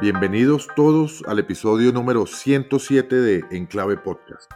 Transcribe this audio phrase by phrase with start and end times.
[0.00, 4.50] Bienvenidos todos al episodio número 107 de Enclave Podcast.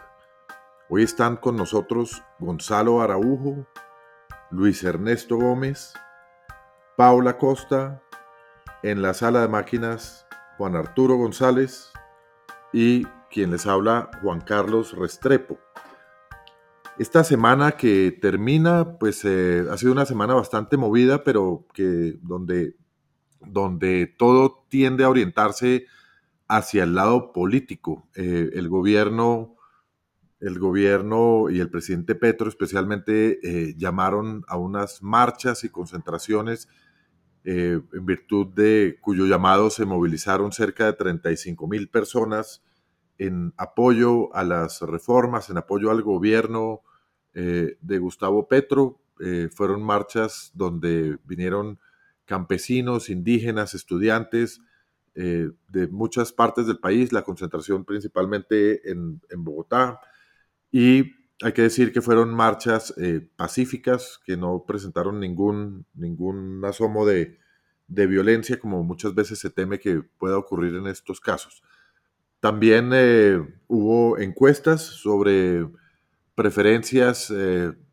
[0.88, 3.66] Hoy están con nosotros Gonzalo Araujo,
[4.50, 5.94] Luis Ernesto Gómez,
[6.96, 8.02] Paula Costa,
[8.82, 10.26] en la sala de máquinas
[10.58, 11.92] Juan Arturo González
[12.72, 15.58] y quien les habla Juan Carlos Restrepo.
[16.98, 22.74] Esta semana que termina, pues eh, ha sido una semana bastante movida, pero que donde
[23.46, 25.86] donde todo tiende a orientarse
[26.48, 28.08] hacia el lado político.
[28.14, 29.56] Eh, el gobierno,
[30.40, 36.68] el gobierno y el presidente Petro especialmente eh, llamaron a unas marchas y concentraciones
[37.44, 42.62] eh, en virtud de cuyo llamado se movilizaron cerca de 35 mil personas
[43.18, 46.82] en apoyo a las reformas, en apoyo al gobierno
[47.32, 48.98] de Gustavo Petro.
[49.54, 51.78] fueron marchas donde vinieron
[52.26, 54.60] campesinos, indígenas, estudiantes
[55.14, 59.98] eh, de muchas partes del país, la concentración principalmente en, Bogotá.
[60.70, 67.06] Y hay que decir que fueron marchas eh, pacíficas, que no presentaron ningún, ningún asomo
[67.06, 67.38] de,
[67.88, 71.62] violencia, como muchas veces se teme que pueda ocurrir en estos casos.
[72.40, 75.66] También eh, hubo encuestas sobre
[76.34, 77.32] preferencias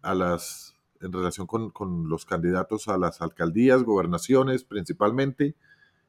[0.01, 0.72] a las
[1.03, 5.55] en relación con, los candidatos a las alcaldías, gobernaciones principalmente,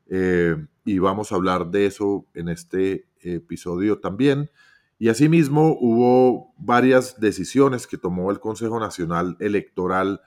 [0.06, 4.50] eh, y vamos a hablar de eso en este episodio también.
[4.98, 10.20] Y asimismo hubo varias decisiones que tomó el Consejo Nacional Electoral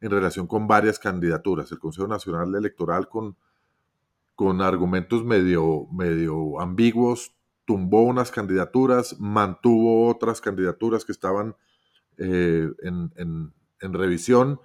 [0.00, 1.72] en relación con varias candidaturas.
[1.72, 3.36] El Consejo Nacional Electoral con,
[4.34, 7.34] con argumentos medio, medio ambiguos
[7.64, 11.54] tumbó unas candidaturas, mantuvo otras candidaturas que estaban
[12.18, 14.60] eh, en revisión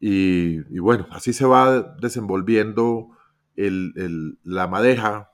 [0.00, 3.10] y, bueno, así se va desenvolviendo
[3.56, 5.32] la madeja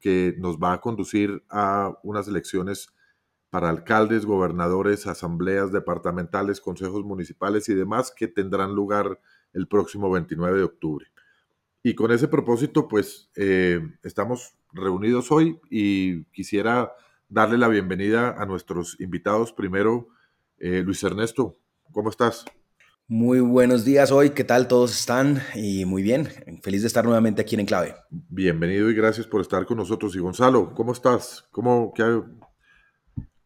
[0.00, 2.94] que nos va a conducir a unas elecciones
[3.50, 9.20] para alcaldes, gobernadores, asambleas departamentales, consejos municipales y demás que tendrán lugar
[9.52, 11.06] el próximo 29 de octubre.
[11.82, 16.92] Y con ese propósito, pues eh, estamos reunidos hoy y quisiera
[17.28, 19.52] darle la bienvenida a nuestros invitados.
[19.52, 20.08] Primero,
[20.58, 21.58] eh, Luis Ernesto,
[21.92, 22.44] ¿Cómo estás?
[23.08, 25.42] Muy buenos días hoy, ¿qué tal todos están?
[25.56, 26.28] Y muy bien,
[26.62, 27.96] feliz de estar nuevamente aquí en Enclave.
[28.08, 30.14] Bienvenido y gracias por estar con nosotros.
[30.14, 31.44] Y Gonzalo, ¿cómo estás?
[31.50, 31.92] ¿Cómo,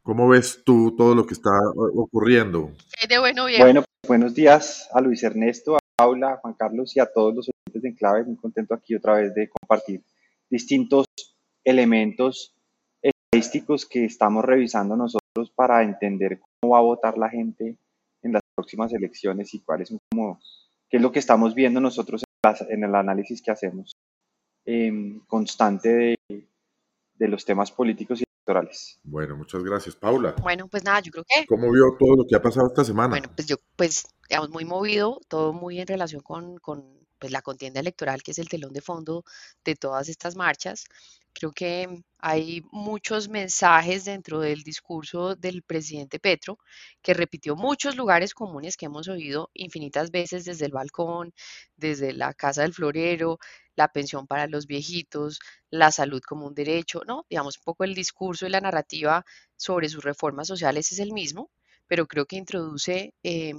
[0.03, 1.51] cómo ves tú todo lo que está
[1.95, 2.73] ocurriendo?
[3.09, 3.63] De bueno, bien.
[3.63, 7.49] Bueno, buenos días a Luis Ernesto, a Paula, a Juan Carlos y a todos los
[7.49, 8.25] oyentes de Enclave.
[8.25, 10.03] Muy contento aquí otra vez de compartir
[10.51, 11.07] distintos
[11.65, 12.55] elementos
[13.01, 17.79] estadísticos que estamos revisando nosotros para entender cómo va a votar la gente
[18.55, 20.41] próximas elecciones y cuáles son como,
[20.89, 22.23] qué es lo que estamos viendo nosotros
[22.69, 23.93] en, el análisis que hacemos
[24.65, 26.49] em, constante de,
[27.15, 29.01] de los temas políticos y electorales.
[29.03, 30.35] Bueno, muchas gracias, Paula.
[30.43, 31.47] Bueno, pues nada, yo creo que...
[31.47, 33.09] ¿Cómo vio todo lo que ha pasado esta semana?
[33.09, 37.43] Bueno, pues yo, pues, digamos, muy movido, todo muy en relación con, con pues, la
[37.43, 39.25] contienda electoral, que es el telón de fondo
[39.65, 40.85] de todas estas marchas.
[41.35, 46.59] Creo que hay muchos mensajes dentro del discurso del presidente Petro
[47.03, 51.33] que repitió muchos lugares comunes que hemos oído infinitas veces desde el balcón,
[51.77, 53.39] desde la casa del florero,
[53.77, 55.41] la pensión para los viejitos,
[55.71, 57.27] la salud como un derecho, ¿no?
[57.29, 59.25] Digamos, un poco el discurso y la narrativa
[59.57, 61.51] sobre sus reformas sociales es el mismo,
[61.87, 63.55] pero creo que introduce eh,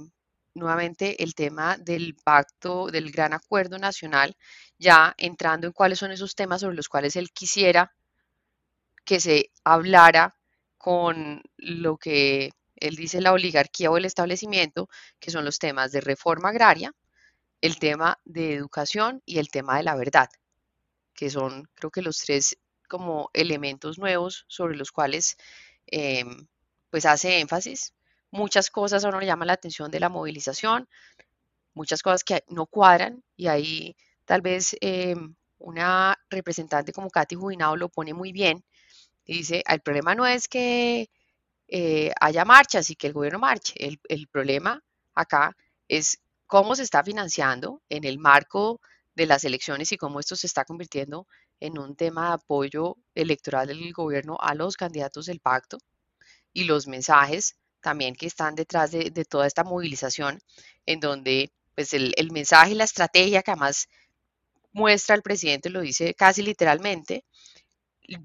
[0.56, 4.36] nuevamente el tema del pacto, del gran acuerdo nacional,
[4.78, 7.92] ya entrando en cuáles son esos temas sobre los cuales él quisiera
[9.04, 10.34] que se hablara
[10.78, 14.88] con lo que él dice la oligarquía o el establecimiento,
[15.20, 16.92] que son los temas de reforma agraria,
[17.60, 20.28] el tema de educación y el tema de la verdad,
[21.14, 25.36] que son creo que los tres como elementos nuevos sobre los cuales
[25.86, 26.46] em,
[26.90, 27.95] pues hace énfasis
[28.30, 30.88] muchas cosas a uno le llaman la atención de la movilización,
[31.74, 37.76] muchas cosas que no cuadran y ahí tal vez em, una representante como Katy Jubinado
[37.76, 38.64] lo pone muy bien
[39.26, 41.10] dice, el problema no es que
[41.68, 44.82] eh, haya marchas y que el gobierno marche, el, el problema
[45.14, 45.56] acá
[45.88, 48.80] es cómo se está financiando en el marco
[49.14, 51.26] de las elecciones y cómo esto se está convirtiendo
[51.58, 55.78] en un tema de apoyo electoral del gobierno a los candidatos del pacto
[56.52, 57.56] y los mensajes
[57.86, 60.40] también que están detrás de, toda esta movilización,
[60.86, 63.88] en donde pues el, mensaje y la estrategia que además
[64.72, 67.24] muestra el presidente, lo dice casi literalmente,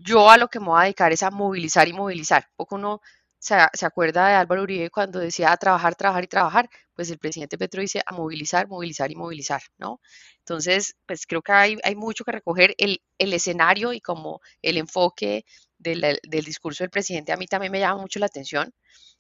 [0.09, 2.49] yo a lo que me voy a dedicar es a movilizar y movilizar.
[2.55, 3.01] Poco uno
[3.37, 3.55] se,
[3.85, 7.81] acuerda de Álvaro Uribe cuando decía a trabajar, trabajar y trabajar, pues el presidente Petro
[7.81, 10.01] dice a movilizar, movilizar y movilizar, ¿no?
[10.39, 12.73] Entonces, pues creo que hay, hay mucho que recoger.
[12.79, 15.45] El, el, escenario y como el enfoque
[15.77, 18.73] del, del discurso del presidente a mí también me llama mucho la atención.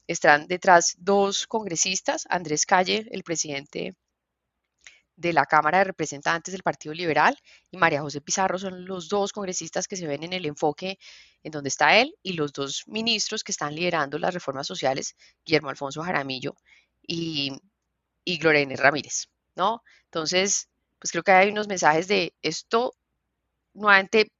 [0.07, 3.95] Están detrás dos congresistas, Andrés Calle, el presidente
[5.15, 7.37] de la Cámara de Representantes del Partido Liberal
[7.69, 10.97] y María José Pizarro son los dos congresistas que se ven en el enfoque
[11.43, 15.15] en donde está él y los dos ministros que están liderando las reformas sociales,
[15.45, 16.55] Guillermo Alfonso Jaramillo
[17.01, 17.51] y,
[18.25, 19.83] y Gloria Ramírez, ¿no?
[20.05, 20.69] Entonces,
[20.99, 22.93] pues creo que hay unos mensajes de esto,
[23.73, 24.31] nuevamente,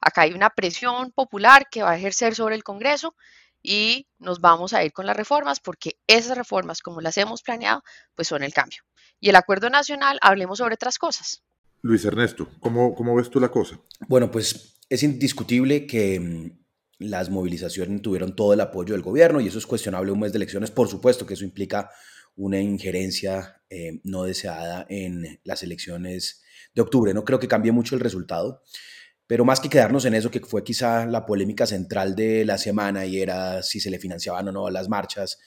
[0.00, 3.14] acá hay una presión popular que va a ejercer sobre el Congreso
[3.62, 7.82] y nos vamos a ir con las reformas porque esas reformas, como las hemos planeado,
[8.14, 8.82] pues son el cambio
[9.20, 11.42] y el acuerdo nacional, hablemos sobre otras cosas.
[11.82, 13.80] Luis Ernesto, ¿cómo, cómo ves tú la cosa?
[14.08, 16.50] Bueno, pues es indiscutible que mm,
[16.98, 20.38] las movilizaciones tuvieron todo el apoyo del gobierno y eso es cuestionable un mes de
[20.38, 20.70] elecciones.
[20.70, 21.90] Por supuesto que eso implica
[22.36, 26.42] una injerencia eh, no deseada en las elecciones
[26.74, 27.14] de octubre.
[27.14, 28.62] No creo que cambie mucho el resultado,
[29.28, 33.04] pero más que quedarnos en eso, que fue quizá la polémica central de la semana
[33.04, 35.38] y era si se le financiaban o no las marchas,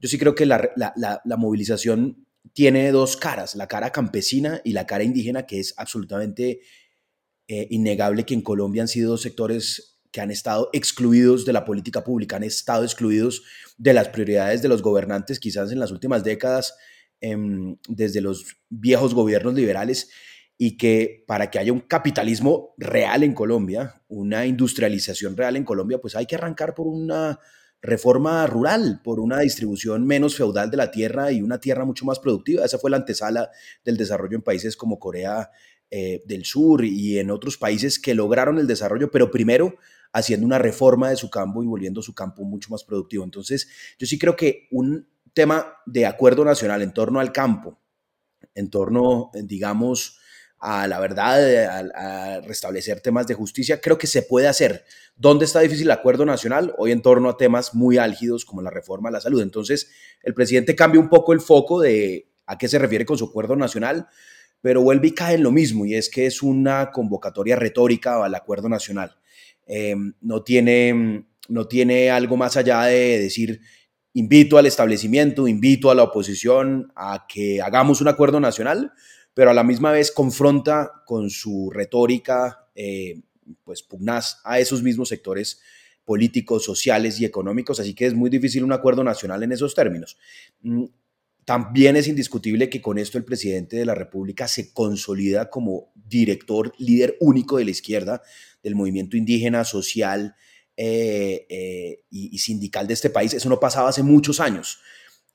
[0.00, 0.72] yo sí creo que la,
[1.36, 6.60] movilización tiene dos caras, la cara campesina y la cara indígena, que es absolutamente
[7.48, 11.66] eh, innegable que en Colombia han sido dos sectores que han estado excluidos de la
[11.66, 13.42] política pública, han estado excluidos
[13.76, 16.74] de las prioridades de los gobernantes quizás en las últimas décadas,
[17.20, 20.08] em, desde los viejos gobiernos liberales,
[20.60, 25.98] y que para que haya un capitalismo real en Colombia, una industrialización real en Colombia,
[25.98, 27.38] pues hay que arrancar por una
[27.80, 32.18] reforma rural, por una distribución menos feudal de la tierra y una tierra mucho más
[32.18, 32.64] productiva.
[32.64, 33.50] Esa fue la antesala
[33.84, 35.50] del desarrollo en países como Corea
[35.90, 39.76] eh, del Sur y en otros países que lograron el desarrollo, pero primero
[40.12, 43.22] haciendo una reforma de su campo y volviendo su campo mucho más productivo.
[43.22, 47.78] Entonces, yo sí creo que un tema de acuerdo nacional en torno al campo,
[48.54, 50.17] en torno, digamos,
[50.60, 54.84] a la verdad, a, restablecer temas de justicia, creo que se puede hacer.
[55.16, 56.74] ¿Dónde está difícil el acuerdo nacional?
[56.78, 59.40] Hoy en torno a temas muy álgidos como la reforma a la salud.
[59.40, 59.90] Entonces,
[60.22, 63.56] el presidente cambia un poco el foco de a qué se refiere con su acuerdo
[63.56, 64.08] nacional,
[64.60, 68.34] pero vuelve y cae en lo mismo, y es que es una convocatoria retórica al
[68.34, 69.16] acuerdo nacional.
[69.66, 73.60] Em, no, tiene, no tiene algo más allá de decir,
[74.14, 78.92] invito al establecimiento, invito a la oposición a que hagamos un acuerdo nacional,
[79.38, 83.20] pero a la misma vez confronta con su retórica, eh,
[83.62, 85.60] pues pugnaz a esos mismos sectores
[86.04, 90.18] políticos, sociales y económicos, así que es muy difícil un acuerdo nacional en esos términos.
[90.62, 90.86] Mm,
[91.44, 96.72] también es indiscutible que con esto el presidente de la República se consolida como director,
[96.76, 98.22] líder único de la izquierda,
[98.60, 100.34] del movimiento indígena, social
[100.76, 103.34] eh, eh, y, y sindical de este país.
[103.34, 104.80] Eso no pasaba hace muchos años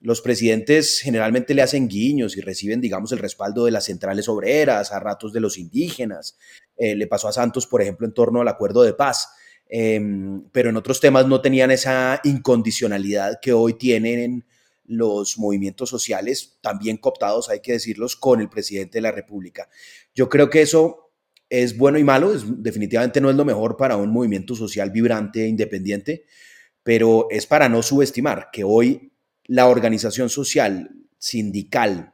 [0.04, 4.92] los presidentes generalmente le hacen guiños y reciben, digamos, el respaldo de las centrales obreras,
[4.92, 6.38] a ratos de los indígenas.
[6.76, 9.30] Eh, le pasó a Santos, por ejemplo, en torno al acuerdo de paz.
[9.70, 14.46] Em, pero en otros temas no tenían esa incondicionalidad que hoy tienen
[14.84, 19.70] los movimientos sociales, también cooptados, hay que decirlos, con el presidente de la República.
[20.14, 21.14] Yo creo que eso
[21.50, 25.48] es bueno y malo, definitivamente no es lo mejor para un movimiento social vibrante e
[25.48, 26.26] independiente,
[26.84, 29.12] pero es para no subestimar que hoy
[29.45, 32.13] la organización social, sindical,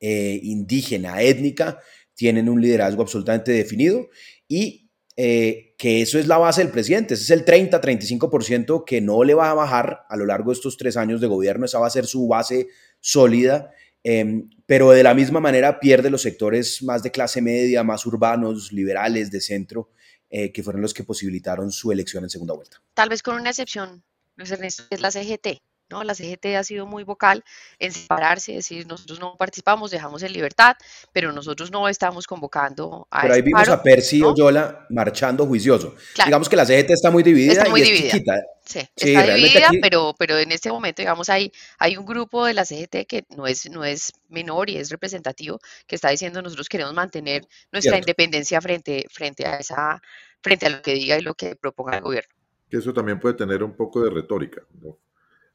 [0.00, 1.78] eh, indígena, étnica,
[2.14, 4.08] tienen un liderazgo absolutamente definido
[4.48, 9.24] y eh, que eso es la base del presidente, ese es el 30-35% que no
[9.24, 11.86] le va a bajar a lo largo de estos tres años de gobierno, esa va
[11.86, 12.68] a ser su base
[13.00, 13.70] sólida,
[14.02, 18.72] em, pero de la misma manera pierde los sectores más de clase media, más urbanos,
[18.72, 19.90] liberales, de centro,
[20.30, 22.82] eh, que fueron los que posibilitaron su elección en segunda vuelta.
[22.94, 24.02] Tal vez con una excepción,
[24.36, 25.58] Luis Ernesto, es la CGT,
[26.02, 27.44] la CGT ha sido muy vocal
[27.78, 30.76] en separarse, decir, nosotros no participamos, dejamos en libertad,
[31.12, 35.94] pero nosotros no estamos convocando a Pero ahí vimos a Percy Oyola marchando juicioso.
[36.24, 38.06] Digamos que la CGT está muy dividida está muy y dividida.
[38.06, 38.42] es chiquita.
[38.64, 42.64] Sí, está dividida, pero, pero en este momento, digamos, hay, hay un grupo de la
[42.64, 46.94] CGT que no es, no es menor y es representativo, que está diciendo nosotros queremos
[46.94, 50.00] mantener nuestra independencia frente, frente a esa,
[50.40, 52.34] frente a lo que diga y lo que proponga el gobierno.
[52.70, 54.96] Que eso también puede tener un poco de retórica, ¿no?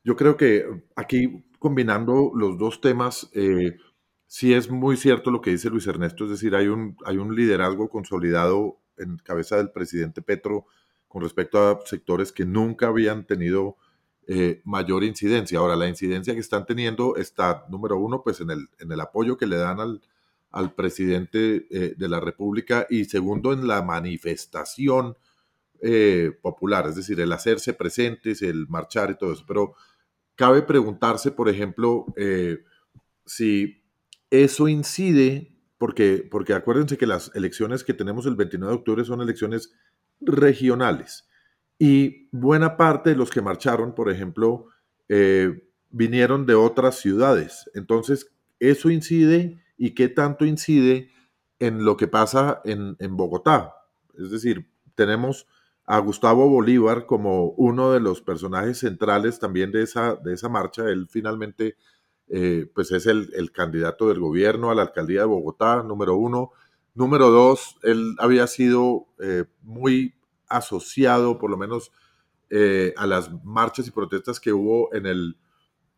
[0.07, 3.75] Yo creo que aquí combinando los dos temas, eh,
[4.25, 7.35] sí es muy cierto lo que dice Luis Ernesto, es decir, hay un, hay un
[7.35, 10.65] liderazgo consolidado en cabeza del presidente Petro
[11.09, 13.75] con respecto a sectores que nunca habían tenido
[14.27, 15.59] eh, mayor incidencia.
[15.59, 19.35] Ahora, la incidencia que están teniendo está, número uno, pues en el, en el apoyo
[19.35, 20.01] que le dan al,
[20.51, 25.17] al presidente eh, de la República y segundo, en la manifestación
[25.81, 29.43] eh, popular, es decir, el hacerse presentes, el marchar y todo eso.
[29.45, 29.75] Pero
[30.37, 32.59] cabe preguntarse, por ejemplo, eh,
[33.25, 33.83] si
[34.29, 39.21] eso incide, porque, porque acuérdense que las elecciones que tenemos el 29 de octubre son
[39.21, 39.73] elecciones
[40.21, 41.27] regionales
[41.79, 44.67] y buena parte de los que marcharon, por ejemplo,
[45.09, 47.69] eh, vinieron de otras ciudades.
[47.73, 51.11] Entonces, eso incide y qué tanto incide
[51.59, 53.73] en lo que pasa en, en Bogotá.
[54.17, 55.47] Es decir, tenemos
[55.87, 60.83] a Gustavo Bolívar como uno de los personajes centrales también de esa, de esa marcha.
[60.89, 61.77] Él finalmente
[62.27, 66.51] eh, pues es el, el, candidato del gobierno a la alcaldía de Bogotá, número uno.
[66.93, 70.15] Número dos, él había sido eh, muy
[70.49, 71.93] asociado, por lo menos,
[72.49, 75.37] eh, a las marchas y protestas que hubo en el,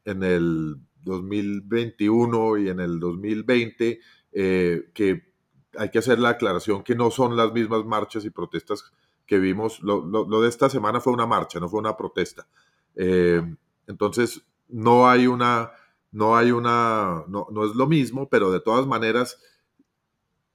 [0.05, 3.99] en el 2021 y en el 2020,
[4.31, 5.33] que
[5.77, 8.91] hay que hacer la aclaración que no son las mismas marchas y protestas
[9.29, 9.79] que vimos.
[9.81, 12.47] Lo, lo, de esta semana fue una marcha, no fue una protesta.
[12.95, 13.41] Eh,
[13.85, 15.71] entonces, no hay una,
[16.11, 19.39] no hay una, no, no, es lo mismo, pero de todas maneras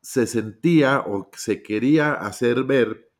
[0.02, 3.10] se sentía o se quería hacer ver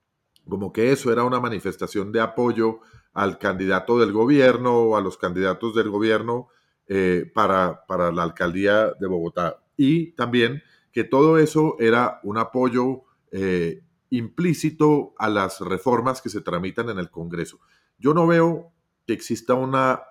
[0.47, 2.81] como que eso era una manifestación de apoyo
[3.15, 6.49] al candidato del gobierno o a los candidatos del gobierno
[6.89, 9.63] eh, para, para la alcaldía de Bogotá.
[9.77, 13.85] Y también que todo eso era un apoyo eh,
[14.17, 17.61] implícito a las reformas que se tramitan en el Congreso.
[17.99, 18.73] Yo no veo
[19.07, 20.03] que exista una,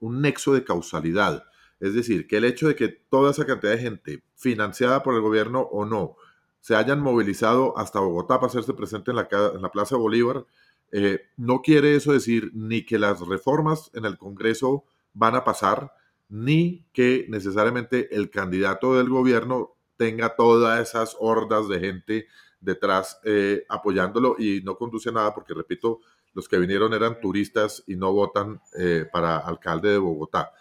[0.00, 1.44] un nexo de causalidad.
[1.78, 5.20] Es decir, que el hecho de que toda esa cantidad de gente, financiada por el
[5.20, 6.16] gobierno o no,
[6.60, 10.46] se hayan movilizado hasta Bogotá para hacerse presente en la, Plaza Bolívar,
[10.90, 15.92] eh, no quiere eso decir ni que las reformas en el Congreso van a pasar,
[16.28, 22.26] ni que necesariamente el candidato del gobierno tenga todas esas hordas de gente
[22.64, 26.00] detrás eh, apoyándolo y no conduce a nada porque, repito,
[26.32, 30.52] los que vinieron eran turistas y no votan eh, para alcalde de Bogotá.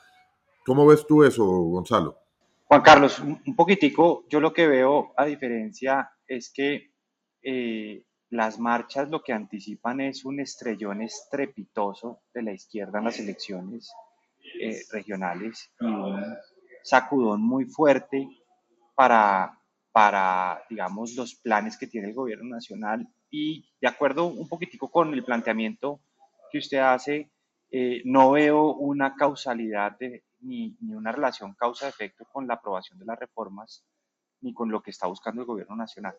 [0.65, 2.17] ¿Cómo ves tú eso, Gonzalo?
[2.65, 6.91] Juan Carlos, un poquitico, yo lo que veo a diferencia es que
[7.41, 13.19] eh, las marchas lo que anticipan es un estrellón estrepitoso de la izquierda en las
[13.19, 13.91] elecciones
[14.91, 16.23] regionales y un
[16.83, 18.27] sacudón muy fuerte
[18.95, 19.59] para
[19.93, 25.13] para, digamos, los planes que tiene el gobierno nacional y de acuerdo un poquitico con
[25.13, 26.01] el planteamiento
[26.51, 27.31] que usted hace,
[27.71, 29.95] eh, no veo una causalidad
[30.41, 33.85] ni, ni, una relación causa-efecto con la aprobación de las reformas
[34.41, 36.15] ni con lo que está buscando el gobierno nacional.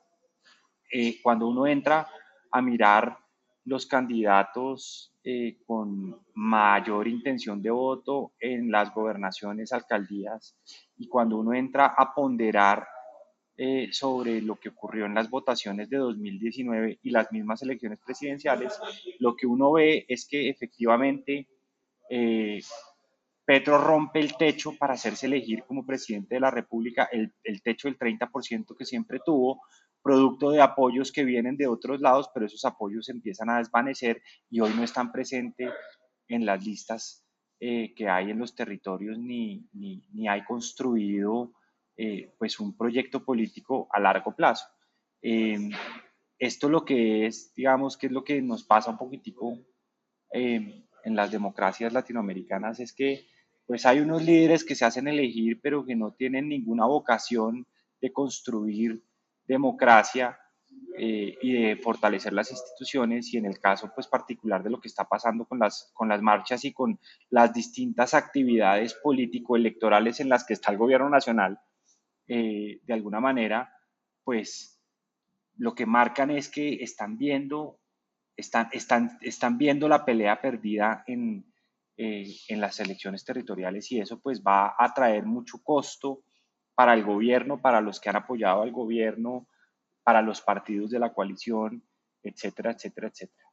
[0.93, 2.09] Eh, cuando uno entra
[2.53, 3.19] a mirar
[3.65, 10.57] los candidatos eh, con mayor intención de voto en las gobernaciones, alcaldías,
[10.97, 12.87] y cuando uno entra a ponderar
[13.57, 18.81] eh, sobre lo que ocurrió en las votaciones de 2019 y las mismas elecciones presidenciales,
[19.21, 21.47] lo que uno ve es que efectivamente
[22.11, 22.61] eh,
[23.45, 27.33] Petro rompe el techo para hacerse elegir como presidente de la República, el,
[27.63, 29.63] techo del 30% que siempre tuvo,
[30.03, 34.21] producto de apoyos que vienen de otros lados, pero esos apoyos empiezan a desvanecer
[34.51, 35.71] y hoy no están presentes
[36.27, 37.25] en las listas
[37.61, 41.53] eh, que hay en los territorios ni, ni, ni hay construido
[41.97, 44.67] eh, pues un proyecto político a largo plazo.
[45.23, 45.71] Eh,
[46.41, 49.61] esto lo que es, digamos, que es lo que nos pasa un poquitico
[50.33, 53.27] eh, en las democracias latinoamericanas, es que
[53.67, 57.65] pues hay unos líderes que se hacen elegir, pero que no tienen ninguna vocación
[58.01, 59.05] de construir
[59.47, 60.39] democracia
[60.97, 65.05] y de fortalecer las instituciones y en el caso pues particular de lo que está
[65.05, 66.99] pasando con las, con las marchas y con
[67.31, 71.61] las distintas actividades político-electorales en las que está el gobierno nacional,
[72.27, 73.73] eh, de alguna manera,
[74.23, 74.81] pues
[75.57, 77.81] lo que marcan es que están viendo,
[78.37, 81.53] están, están, están viendo la pelea perdida en,
[81.97, 86.25] eh, en las elecciones territoriales y eso pues va a traer mucho costo
[86.75, 89.49] para el gobierno, para los que han apoyado al gobierno,
[90.03, 91.85] para los partidos de la coalición,
[92.23, 93.49] etcétera, etcétera, etcétera.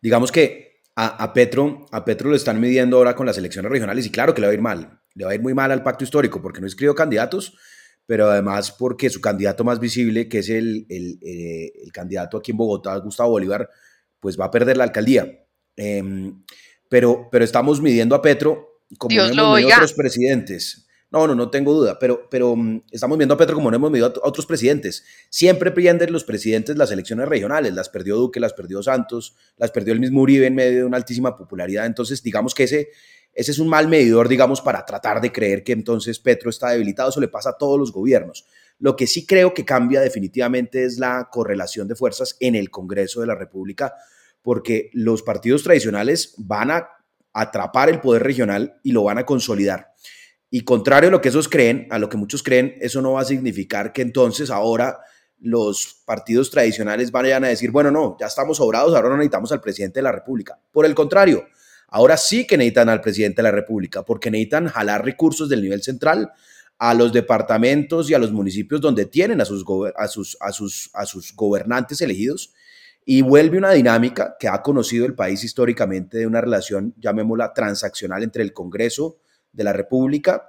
[0.00, 4.06] Digamos que a, a, Petro, a Petro lo están midiendo ahora con las elecciones regionales
[4.06, 5.82] y claro que le va a ir mal, le va a ir muy mal al
[5.82, 7.58] pacto histórico porque no escribió candidatos,
[8.06, 12.52] pero además porque su candidato más visible, que es el, el, eh, el candidato aquí
[12.52, 13.68] en Bogotá, Gustavo Bolívar,
[14.20, 15.44] pues va a perder la alcaldía.
[15.76, 16.32] Eh,
[16.88, 20.86] pero, pero estamos midiendo a Petro como Dios no hemos medido a otros presidentes.
[21.08, 22.56] No, no, no tengo duda, pero, pero
[22.90, 25.04] estamos viendo a Petro como no hemos medido a otros presidentes.
[25.30, 29.92] Siempre pierden los presidentes las elecciones regionales, las perdió Duque, las perdió Santos, las perdió
[29.92, 31.86] el mismo Uribe en medio de una altísima popularidad.
[31.86, 32.88] Entonces, digamos que ese,
[33.36, 37.10] ese es un mal medidor, digamos, para tratar de creer que entonces Petro está debilitado.
[37.10, 38.46] Eso le pasa a todos los gobiernos.
[38.78, 43.20] Lo que sí creo que cambia definitivamente es la correlación de fuerzas en el Congreso
[43.20, 43.92] de la República,
[44.40, 46.88] porque los partidos tradicionales van a
[47.34, 49.92] atrapar el poder regional y lo van a consolidar.
[50.48, 53.20] Y contrario a lo que esos creen, a lo que muchos creen, eso no va
[53.20, 54.98] a significar que entonces ahora
[55.38, 59.60] los partidos tradicionales vayan a decir, bueno, no, ya estamos sobrados, ahora no necesitamos al
[59.60, 60.58] presidente de la República.
[60.72, 61.44] Por el contrario,
[61.88, 65.82] ahora sí que necesitan al presidente de la República, porque necesitan jalar recursos del nivel
[65.82, 66.32] central
[66.78, 69.64] a los departamentos y a los municipios donde tienen a sus,
[70.40, 70.52] a
[71.06, 72.52] sus, gobernantes elegidos.
[73.08, 78.24] Y vuelve una dinámica que ha conocido el país históricamente de una relación, llamémosla transaccional,
[78.24, 79.18] entre el Congreso
[79.52, 80.48] de la República,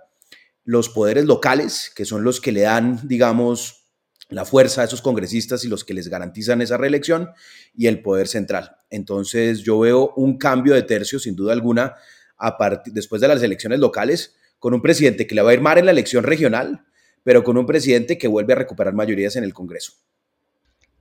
[0.63, 3.86] los poderes locales, que son los que le dan, digamos,
[4.29, 7.31] la fuerza a esos congresistas y los que les garantizan esa reelección,
[7.75, 8.77] y el poder central.
[8.89, 11.95] Entonces yo veo un cambio de tercio, sin duda alguna,
[12.37, 15.77] a después de las elecciones locales, con un presidente que le va a ir mal
[15.77, 16.85] en la elección regional,
[17.23, 19.93] pero con un presidente que vuelve a recuperar mayorías en el Congreso.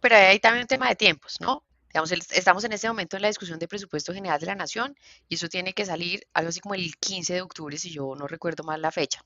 [0.01, 1.63] Pero hay también un tema de tiempos, ¿no?
[1.89, 4.95] Digamos, estamos en este momento en la discusión de presupuesto general de la Nación
[5.29, 8.27] y eso tiene que salir algo así como el 15 de octubre, si yo no
[8.27, 9.25] recuerdo mal la fecha.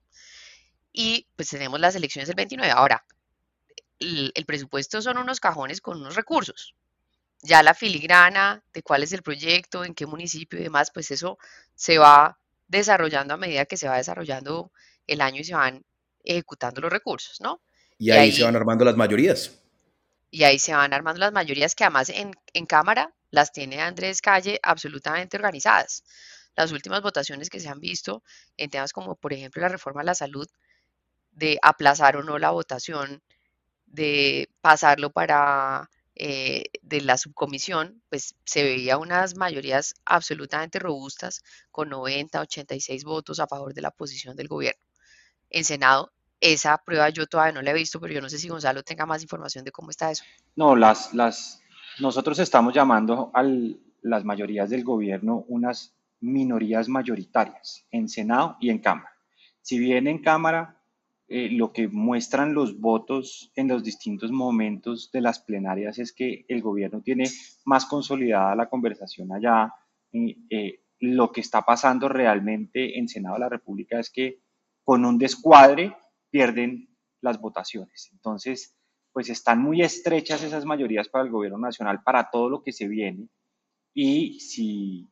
[0.92, 2.73] Y pues tenemos las elecciones el 29.
[2.73, 3.04] Ahora,
[4.00, 6.75] el, presupuesto son unos cajones con unos recursos.
[7.42, 11.38] Ya la filigrana de cuál es el proyecto, en qué municipio y demás, pues eso
[11.75, 12.38] se va
[12.69, 14.73] desarrollando a medida que se va desarrollando
[15.07, 15.85] el año y se van
[16.23, 17.61] ejecutando los recursos, ¿no?
[17.99, 19.59] Y, ahí, se van armando las mayorías.
[20.30, 24.23] Y ahí se van armando las mayorías que además en, en Cámara las tiene Andrés
[24.23, 26.04] Calle absolutamente organizadas.
[26.57, 28.23] Las últimas votaciones que se han visto
[28.57, 30.47] en temas como, por ejemplo, la reforma a la salud,
[31.33, 33.23] de aplazar o no la votación
[33.90, 41.88] de pasarlo para eh, de la subcomisión, pues se veía unas mayorías absolutamente robustas con
[41.88, 44.82] 90, 86 votos a favor de la posición del gobierno.
[45.49, 48.49] En Senado, esa prueba yo todavía no la he visto, pero yo no sé si
[48.49, 50.25] Gonzalo tenga más información de cómo está eso.
[50.56, 51.62] No, las, las,
[51.99, 53.42] nosotros estamos llamando a
[54.02, 59.12] las mayorías del gobierno unas minorías mayoritarias en Senado y en Cámara.
[59.62, 60.79] Si bien en Cámara
[61.32, 66.44] eh, lo que muestran los votos en los distintos momentos de las plenarias es que
[66.49, 67.30] el gobierno tiene
[67.64, 69.73] más consolidada la conversación allá.
[70.12, 74.40] Eh, lo que está pasando realmente en Senado de la República es que
[74.82, 75.97] con un descuadre
[76.30, 76.88] pierden
[77.21, 78.10] las votaciones.
[78.10, 78.76] Entonces,
[79.12, 82.88] pues están muy estrechas esas mayorías para el gobierno nacional para todo lo que se
[82.88, 83.28] viene.
[83.95, 85.08] Y si,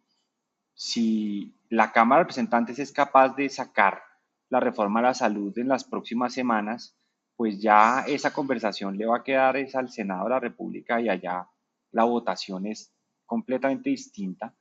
[0.74, 4.07] si la Cámara de Representantes es capaz de sacar
[4.50, 6.96] la reforma a la salud en las próximas semanas,
[7.36, 11.08] pues ya esa conversación le va a quedar es al Senado de la República y
[11.08, 11.48] allá
[11.92, 12.92] la votación es
[13.26, 14.54] completamente distinta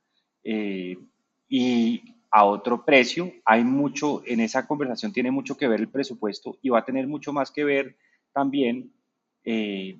[0.44, 0.96] eh,
[1.48, 3.32] y a otro precio.
[3.44, 7.06] Hay mucho, en esa conversación tiene mucho que ver el presupuesto y va a tener
[7.06, 7.96] mucho más que ver
[8.32, 8.92] también
[9.44, 9.98] eh,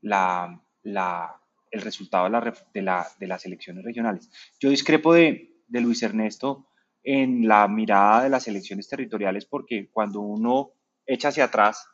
[0.00, 4.30] la, el resultado de, de, las elecciones regionales.
[4.60, 6.68] Yo discrepo de, de Luis Ernesto
[7.04, 10.72] en la mirada de las elecciones territoriales, porque cuando uno
[11.06, 11.86] echa hacia atrás,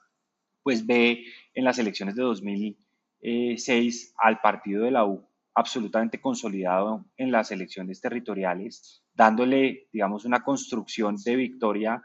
[0.63, 7.31] pues ve en las elecciones de 2006 al partido de la U absolutamente consolidado en
[7.31, 12.03] las elecciones territoriales, dándole, digamos, una construcción de victoria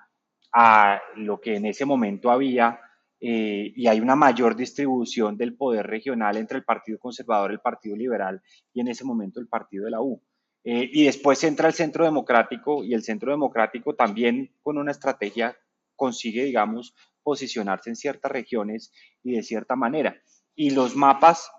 [0.54, 2.80] a lo que en ese momento había
[3.20, 7.96] eh, y hay una mayor distribución del poder regional entre el Partido Conservador, el Partido
[7.96, 8.42] Liberal
[8.74, 10.22] y en ese momento el Partido de la U.
[10.68, 15.56] Eh, y después entra el Centro Democrático y el Centro Democrático también con una estrategia
[15.96, 18.92] consigue, digamos, posicionarse en ciertas regiones
[19.24, 20.20] y de cierta manera.
[20.56, 21.52] Y los mapas,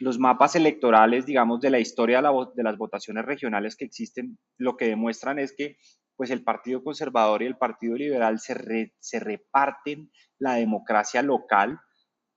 [0.00, 4.86] los mapas electorales, digamos, de la historia de, las votaciones regionales que existen, lo que
[4.86, 5.76] demuestran es que
[6.16, 11.80] pues el Partido Conservador y el Partido Liberal se, se reparten la democracia local,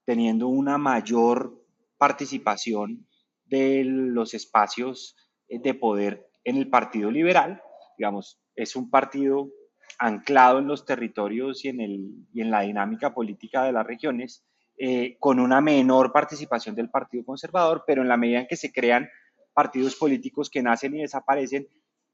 [0.04, 1.64] teniendo una mayor
[1.96, 3.06] participación
[3.46, 5.16] de los espacios
[5.48, 7.62] de poder en el Partido Liberal,
[7.96, 9.50] digamos, es un partido
[9.98, 14.44] anclado en los territorios y en, el, y en la dinámica política de las regiones,
[14.78, 18.72] eh, con una menor participación del Partido Conservador, pero en la medida en que se
[18.72, 19.08] crean
[19.52, 21.66] partidos políticos que nacen y desaparecen,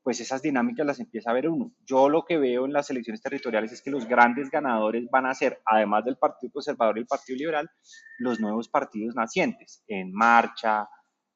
[0.03, 1.73] pues esas dinámicas las empieza a ver uno.
[1.85, 5.35] Yo lo que veo en las elecciones territoriales es que los grandes ganadores van a
[5.35, 7.71] ser, además del Partido Conservador y el Partido Liberal,
[8.19, 10.89] los nuevos partidos nacientes, en marcha,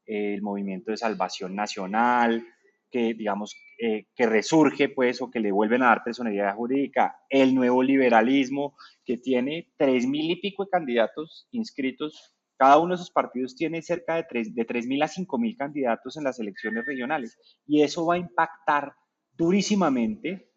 [0.09, 2.45] el movimiento de salvación nacional,
[2.91, 7.55] que digamos eh, que resurge pues o que le vuelven a dar personalidad jurídica, el
[7.55, 13.11] nuevo liberalismo que tiene tres mil y pico de candidatos inscritos, cada uno de esos
[13.11, 16.87] partidos tiene cerca de tres de tres mil a cinco mil candidatos en las elecciones
[16.87, 18.95] regionales y eso va a impactar
[19.37, 20.51] durísimamente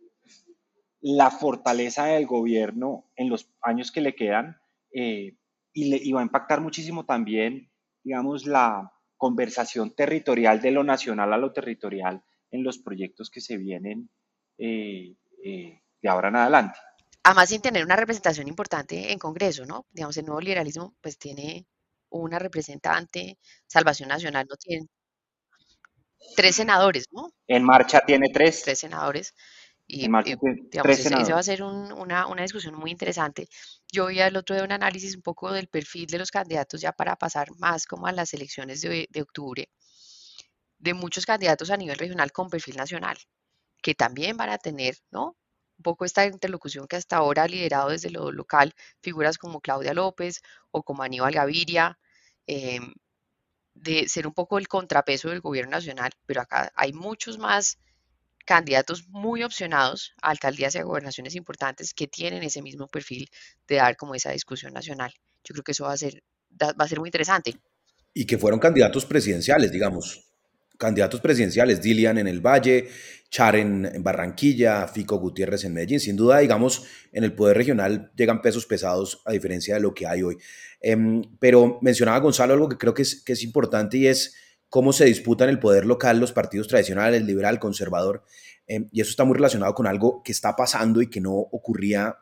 [1.01, 4.57] la fortaleza del gobierno en los años que le quedan
[4.93, 5.35] eh,
[5.73, 7.71] y, le, y va a impactar muchísimo también,
[8.03, 13.55] digamos, la, conversación territorial de lo nacional a lo territorial en los proyectos que se
[13.55, 14.09] vienen
[14.57, 15.13] eh,
[15.45, 16.79] eh, de ahora en adelante.
[17.21, 19.85] Además, sin tener una representación importante en Congreso, ¿no?
[19.91, 21.67] Digamos, el nuevo liberalismo pues tiene
[22.09, 24.87] una representante, Salvación Nacional no tiene
[26.35, 27.31] tres senadores, ¿no?
[27.45, 28.63] En marcha tiene tres.
[28.63, 29.35] Tres senadores.
[29.93, 30.25] Y, digamos,
[30.99, 33.49] ese, va a ser una, una, discusión muy interesante.
[33.91, 36.93] Yo vi el otro día un análisis un poco del perfil de los candidatos ya
[36.93, 39.69] para pasar más como a las elecciones de, de octubre,
[40.79, 43.17] de muchos candidatos a nivel regional con perfil nacional,
[43.81, 45.35] que también van a tener, ¿no?
[45.77, 49.93] Un poco esta interlocución que hasta ahora ha liderado desde lo local figuras como Claudia
[49.93, 51.99] López o como Aníbal Gaviria,
[52.47, 52.93] em,
[53.73, 57.77] de ser un poco el contrapeso del gobierno nacional, pero acá hay muchos más
[58.51, 63.29] candidatos muy opcionados a alcaldías y a gobernaciones importantes que tienen ese mismo perfil
[63.65, 65.13] de dar como esa discusión nacional.
[65.45, 66.21] Yo creo que eso va a ser,
[66.61, 67.55] va a ser muy interesante.
[68.13, 70.33] Y que fueron candidatos presidenciales, digamos.
[70.77, 72.89] Candidatos presidenciales, Dilian en el Valle,
[73.29, 76.01] Char en, Barranquilla, Fico Gutiérrez en Medellín.
[76.01, 76.83] Sin duda, digamos,
[77.13, 80.35] en el poder regional llegan pesos pesados a diferencia de lo que hay hoy.
[80.81, 84.35] Em, pero mencionaba Gonzalo algo que creo que es, que es importante y es
[84.71, 88.23] cómo se disputan el poder local los partidos tradicionales, liberal, conservador,
[88.67, 92.15] em, y eso está muy relacionado con algo que está pasando y que no ocurría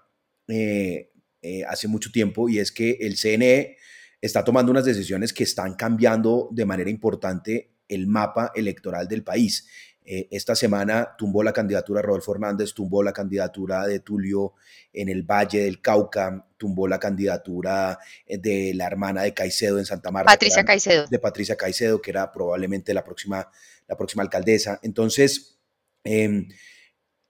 [0.47, 1.11] eh,
[1.43, 3.77] eh, hace mucho tiempo, y es que el CNE
[4.19, 9.67] está tomando unas decisiones que están cambiando de manera importante el mapa electoral del país.
[10.11, 14.55] Eh, esta semana tumbó la candidatura de Rodolfo Hernández, tumbó la candidatura de Tulio
[14.91, 19.85] en el Valle del Cauca, tumbó la candidatura eh, de la hermana de Caicedo en
[19.85, 20.31] Santa Marta.
[20.31, 21.05] Patricia Caicedo.
[21.05, 23.51] De Patricia Caicedo, que era probablemente la próxima,
[23.87, 24.79] la próxima alcaldesa.
[24.81, 25.59] Entonces,
[26.03, 26.49] em,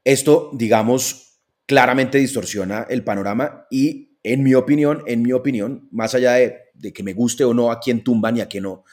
[0.06, 6.36] esto, digamos, claramente distorsiona el panorama y, en mi opinión, en mi opinión, más allá
[6.36, 8.86] de, de que me guste o no a quién tumban y a quién no,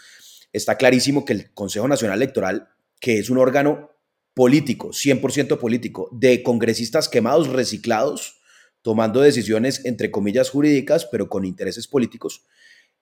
[0.53, 3.91] está clarísimo que el Consejo Nacional Electoral que es un órgano
[4.35, 8.41] político, 100% político, de congresistas quemados, reciclados,
[8.83, 12.45] tomando decisiones entre comillas jurídicas, pero con intereses políticos,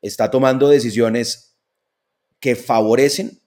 [0.01, 1.57] está tomando decisiones
[2.41, 3.41] que favorecen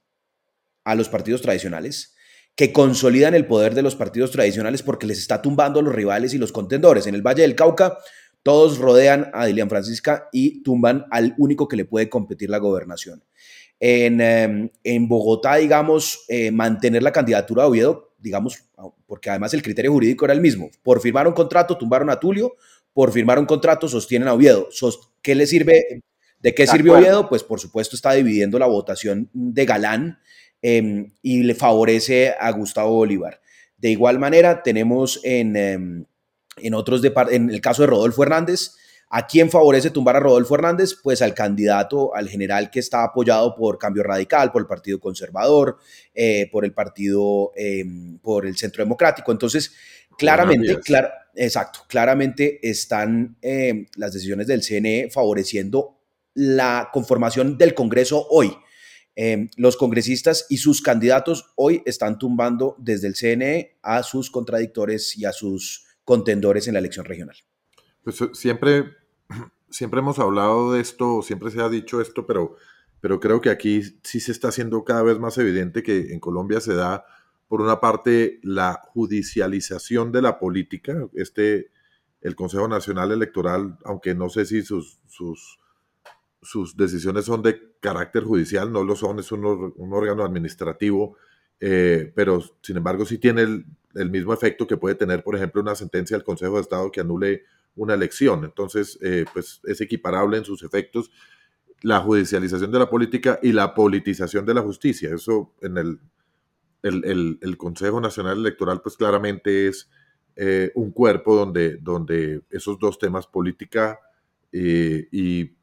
[0.83, 2.15] a los partidos tradicionales,
[2.55, 6.33] que consolidan el poder de los partidos tradicionales porque les está tumbando a los rivales
[6.33, 7.05] y los contendores.
[7.05, 7.99] En el Valle del Cauca,
[8.41, 13.23] todos rodean a Dilian Francisca y tumban al único que le puede competir la gobernación.
[13.79, 18.63] Em, en, Bogotá, digamos, eh, mantener la candidatura de Oviedo, digamos,
[19.05, 20.71] porque además el criterio jurídico era el mismo.
[20.81, 22.55] Por firmar un contrato, tumbaron a Tulio,
[22.93, 24.69] por firmar un contrato, sostienen a Oviedo.
[25.21, 26.01] ¿Qué le sirve?
[26.39, 27.29] ¿De qué sirvió Oviedo?
[27.29, 30.19] Pues por supuesto está dividiendo la votación de Galán
[30.61, 33.41] em, y le favorece a Gustavo Bolívar.
[33.77, 36.05] De igual manera, tenemos en, em,
[36.57, 38.71] en otros en el caso de Rodolfo Hernández,
[39.09, 40.95] ¿A quién favorece tumbar a Rodolfo Hernández?
[41.01, 45.77] Pues al candidato, al general que está apoyado por Cambio Radical, por el Partido Conservador,
[46.13, 49.31] eh, por el Partido, em, por el Centro Democrático.
[49.31, 49.73] Entonces,
[50.17, 50.77] claramente,
[51.35, 56.01] exacto, claramente están em, las decisiones del CNE favoreciendo
[56.33, 58.53] la conformación del Congreso hoy.
[59.15, 65.17] Em, los congresistas y sus candidatos hoy están tumbando desde el CNE a sus contradictores
[65.17, 67.35] y a sus contendores en la elección regional.
[68.03, 68.85] Pues eh, siempre,
[69.69, 72.55] siempre hemos hablado de esto, siempre se ha dicho esto, pero,
[73.01, 76.59] pero creo que aquí sí se está haciendo cada vez más evidente que en Colombia
[76.61, 77.05] se da,
[77.47, 81.07] por una parte, la judicialización de la política.
[81.13, 81.71] Este,
[82.21, 85.59] el Consejo Nacional Electoral, aunque no sé si sus, sus,
[86.41, 91.15] sus decisiones son de carácter judicial, no lo son, es un, un órgano administrativo,
[91.59, 95.61] eh, pero sin embargo sí tiene el, el, mismo efecto que puede tener, por ejemplo,
[95.61, 97.43] una sentencia del Consejo de Estado que anule
[97.77, 98.43] una elección.
[98.43, 101.09] Entonces, eh, pues es equiparable en sus efectos
[101.81, 105.13] la judicialización de la política y la politización de la justicia.
[105.13, 105.99] Eso en el,
[106.81, 109.89] el, Consejo Nacional Electoral, pues claramente es
[110.35, 113.99] eh, un cuerpo donde, donde esos dos temas, política
[114.51, 115.53] eh, y,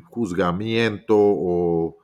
[0.00, 1.98] juzgamiento o,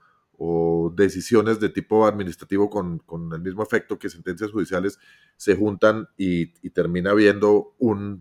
[0.97, 4.99] decisiones de tipo administrativo con, con, el mismo efecto que sentencias judiciales,
[5.37, 8.21] se juntan y, y termina habiendo un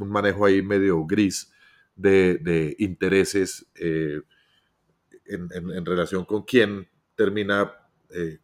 [0.00, 1.52] un manejo ahí medio gris
[1.96, 4.20] de, intereses eh,
[5.26, 7.72] en, relación con quién termina
[8.10, 8.38] eh,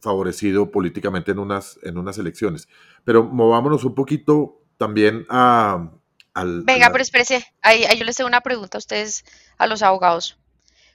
[0.00, 2.68] favorecido políticamente en unas, en unas elecciones.
[3.04, 5.90] Pero movámonos un poquito también a...
[6.32, 9.24] Al, Venga, pero espérese, ahí, yo les tengo una pregunta a ustedes,
[9.58, 10.38] a los abogados,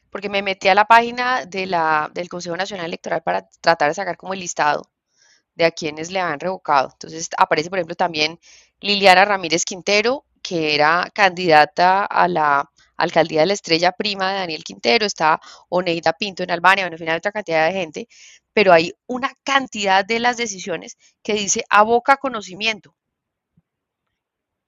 [0.10, 3.96] porque me metí a la página de la, del Consejo Nacional Electoral para tratar de
[3.96, 4.90] sacar como el listado
[5.56, 6.90] de a quienes le han revocado.
[6.94, 8.40] Entonces aparece, por ejemplo, también
[8.86, 14.64] Liliana Ramírez Quintero, que era candidata a la alcaldía de la Estrella Prima de Daniel
[14.64, 18.08] Quintero, está Oneida Pinto en Albania, bueno, en fin, hay otra cantidad de gente,
[18.54, 22.96] pero hay una cantidad de las decisiones que dice aboca conocimiento.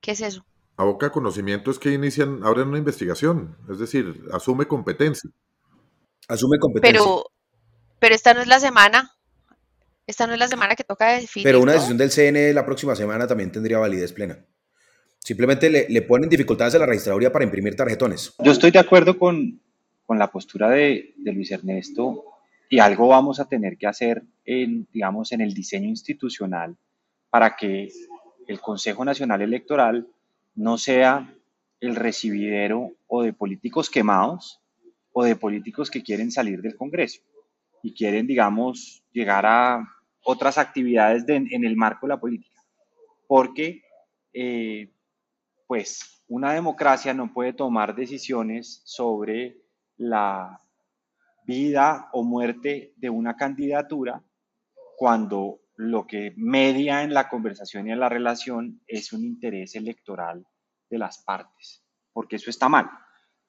[0.01, 0.43] ¿Qué es eso?
[0.77, 5.29] Aboca conocimiento es que inician, abren una investigación, es decir, asume competencia.
[6.27, 6.99] Asume competencia.
[6.99, 7.25] Pero,
[7.99, 9.16] pero esta no es la semana.
[10.07, 11.43] Esta no es la semana que toca definir.
[11.43, 14.39] Pero una decisión del CNE la próxima semana también tendría validez plena.
[15.19, 18.33] Simplemente le, le ponen dificultades a la registraduría para imprimir tarjetones.
[18.39, 19.61] Yo estoy de acuerdo con,
[20.05, 22.23] con la postura de, de Luis Ernesto
[22.69, 26.77] y algo vamos a tener que hacer en, digamos, en el diseño institucional
[27.29, 27.89] para que
[28.47, 30.07] el Consejo Nacional Electoral
[30.55, 31.33] no sea
[31.81, 34.61] el recibidero o de políticos quemados
[35.11, 37.21] o de políticos que quieren salir del Congreso
[37.83, 39.96] y quieren, digamos, llegar a
[40.27, 42.61] otras actividades de- en el marco de la política.
[43.27, 43.81] Porque,
[44.33, 44.91] eh,
[45.67, 49.57] pues, una democracia no puede tomar decisiones sobre
[49.97, 50.59] la
[51.45, 54.23] vida o muerte de una candidatura
[54.97, 60.45] cuando lo que media en la conversación y en la relación es un interés electoral
[60.89, 62.89] de las partes, porque eso está mal.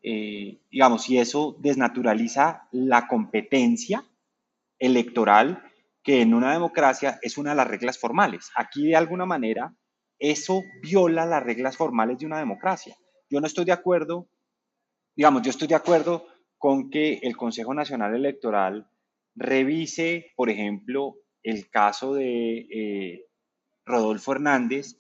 [0.03, 4.05] Eh, digamos, y eso desnaturaliza la competencia
[4.79, 5.63] electoral,
[6.09, 8.51] que en una democracia es una de las reglas formales.
[8.57, 9.77] Aquí, de alguna manera,
[10.19, 12.97] eso viola las reglas formales de una democracia.
[13.29, 14.27] Yo no estoy de acuerdo,
[15.15, 16.25] digamos, yo estoy de acuerdo
[16.57, 18.91] con que el Consejo Nacional Electoral
[19.35, 23.27] revise, por ejemplo, el caso de eh,
[23.85, 24.97] Rodolfo Hernández,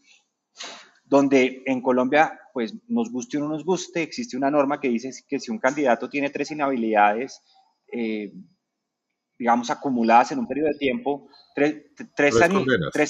[1.07, 5.11] donde en Colombia, pues nos guste o no nos guste, existe una norma que dice
[5.27, 7.40] que si un candidato tiene tres inhabilidades,
[7.90, 8.31] eh,
[9.38, 12.35] digamos, acumuladas en un periodo de tiempo, tres, tres,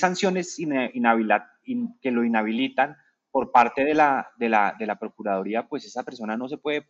[0.01, 2.97] sanciones ina- inhabila- in- que lo inhabilitan
[3.31, 6.87] por parte de la, de, la, de la Procuraduría, pues esa persona no se puede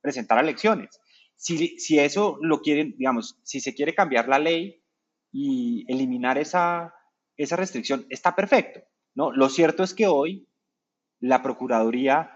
[0.00, 1.00] presentar a elecciones.
[1.34, 4.82] Si, si eso lo quieren, digamos, si se quiere cambiar la ley
[5.32, 6.94] y eliminar esa,
[7.36, 8.80] esa restricción, está perfecto.
[9.14, 9.32] ¿no?
[9.32, 10.48] Lo cierto es que hoy
[11.20, 12.30] la Procuraduría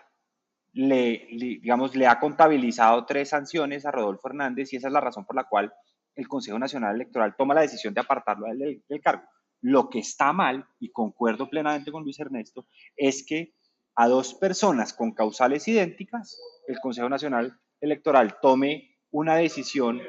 [0.73, 5.01] le, le- digamos, le ha contabilizado tres sanciones a Rodolfo Hernández y esa es la
[5.01, 5.73] razón por la cual
[6.15, 9.23] el Consejo Nacional Electoral toma la decisión de apartarlo del, cargo.
[9.63, 13.55] Lo que está mal, y concuerdo plenamente con Luis Ernesto, es que
[13.95, 20.01] a dos personas con causales idénticas, el Consejo Nacional Electoral tome una decisión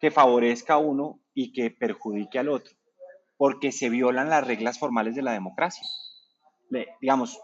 [0.00, 2.74] que favorezca a uno y que perjudique al otro,
[3.36, 5.86] porque se violan las reglas formales de la democracia.
[7.00, 7.40] Digamos,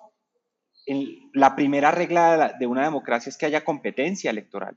[0.86, 4.76] el- la primera regla de, la- de una democracia es que haya competencia electoral.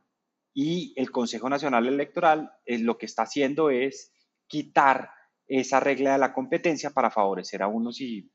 [0.53, 4.11] Y el Consejo Nacional Electoral es, lo que está haciendo es
[4.47, 5.11] quitar
[5.47, 8.29] esa regla de la competencia para favorecer a unos y,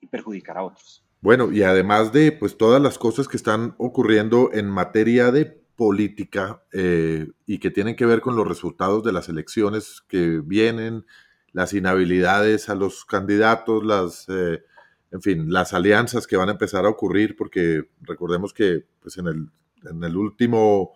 [0.00, 1.04] y perjudicar a otros.
[1.20, 6.62] Bueno, y además de pues todas las cosas que están ocurriendo en materia de política
[6.72, 11.06] eh, y que tienen que ver con los resultados de las elecciones que vienen,
[11.52, 14.62] las inhabilidades a los candidatos, las, eh,
[15.10, 19.26] en fin, las alianzas que van a empezar a ocurrir, porque recordemos que pues en
[19.26, 19.48] el,
[19.88, 20.92] en el último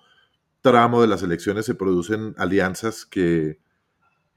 [0.61, 3.59] tramo de las elecciones se producen alianzas que,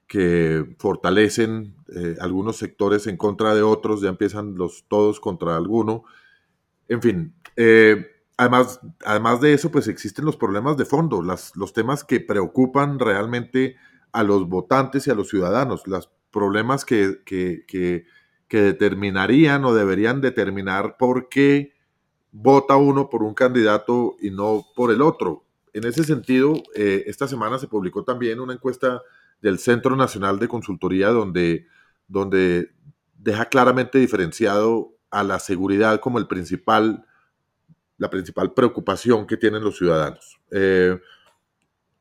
[0.06, 6.04] que fortalecen eh, algunos sectores en contra de otros, ya empiezan los todos contra alguno.
[6.88, 8.06] En fin, eh,
[8.36, 12.98] además, además de eso, pues existen los problemas de fondo, las, los temas que preocupan
[12.98, 13.76] realmente
[14.12, 18.06] a los votantes y a los ciudadanos, los problemas que, que, que,
[18.48, 21.72] que determinarían o deberían determinar por qué
[22.32, 25.43] vota uno por un candidato y no por el otro.
[25.74, 29.02] En ese sentido, eh, esta semana se publicó también una encuesta
[29.42, 31.66] del Centro Nacional de Consultoría donde,
[32.06, 32.70] donde
[33.18, 37.04] deja claramente diferenciado a la seguridad como el principal,
[37.98, 40.38] la principal preocupación que tienen los ciudadanos.
[40.52, 40.96] Eh,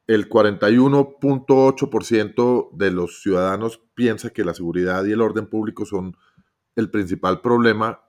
[0.05, 6.15] el 41.8% de los ciudadanos piensa que la seguridad y el orden público son
[6.75, 8.01] el principal problema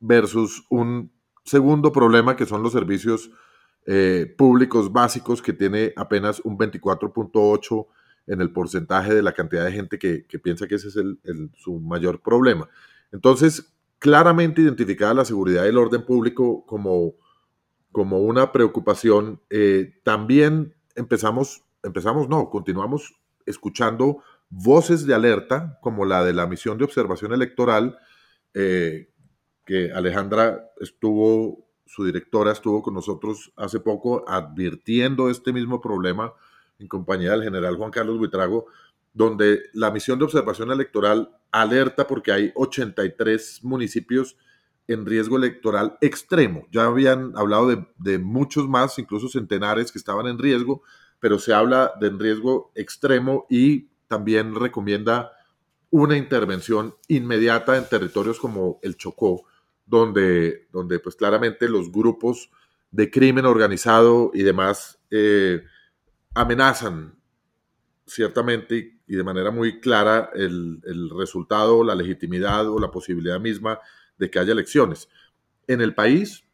[0.00, 1.12] versus un
[1.44, 3.30] segundo problema que son los servicios
[3.90, 7.86] eh, públicos básicos que tiene apenas un 24.8
[8.26, 11.18] en el porcentaje de la cantidad de gente que, que piensa que ese es el,
[11.56, 12.68] su mayor problema.
[13.12, 17.14] Entonces, claramente identificada la seguridad y el orden público como,
[17.90, 23.14] como una preocupación, eh, también empezamos, empezamos, no, continuamos
[23.46, 27.96] escuchando voces de alerta como la de la misión de observación electoral,
[28.52, 29.08] eh,
[29.64, 36.32] que Alejandra estuvo, su directora estuvo con nosotros hace poco advirtiendo este mismo problema
[36.78, 38.66] en compañía del general Juan Carlos Buitrago,
[39.12, 44.36] donde la misión de observación electoral alerta porque hay 83 municipios
[44.86, 46.66] en riesgo electoral extremo.
[46.70, 50.82] Ya habían hablado de, muchos más, incluso centenares que estaban en riesgo,
[51.20, 55.32] pero se habla de riesgo extremo y también recomienda
[55.90, 59.44] una intervención inmediata en territorios como el Chocó,
[59.88, 62.50] donde, donde pues claramente los grupos
[62.90, 65.62] de crimen organizado y demás eh,
[66.34, 67.18] amenazan
[68.06, 73.78] ciertamente y de manera muy clara el, el, resultado, la legitimidad o la posibilidad misma
[74.18, 75.08] de que haya elecciones.
[75.66, 76.44] En el país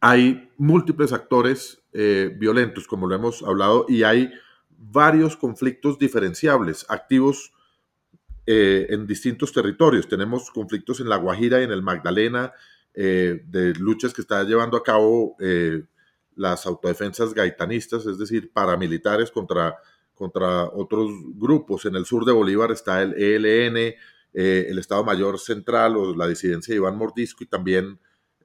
[0.00, 4.32] hay múltiples actores eh, violentos, como lo hemos hablado, y hay
[4.70, 7.52] varios conflictos diferenciables, activos
[8.52, 10.08] eh, en distintos territorios.
[10.08, 12.52] Tenemos conflictos en La Guajira y en el Magdalena,
[12.94, 15.36] eh, de luchas que está llevando a cabo
[16.34, 19.76] las autodefensas gaitanistas, es decir, paramilitares contra,
[20.14, 21.84] contra otros grupos.
[21.84, 23.94] En el sur de Bolívar está el ELN,
[24.32, 27.98] eh, el Estado Mayor Central o la disidencia de Iván Mordisco y también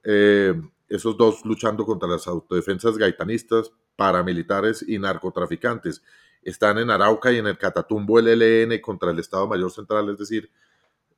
[0.04, 0.54] eh,
[0.88, 6.02] esos dos luchando contra las autodefensas gaitanistas, paramilitares y narcotraficantes.
[6.46, 10.18] Están en Arauca y en el Catatumbo el ELN contra el Estado Mayor Central, es
[10.18, 10.48] decir,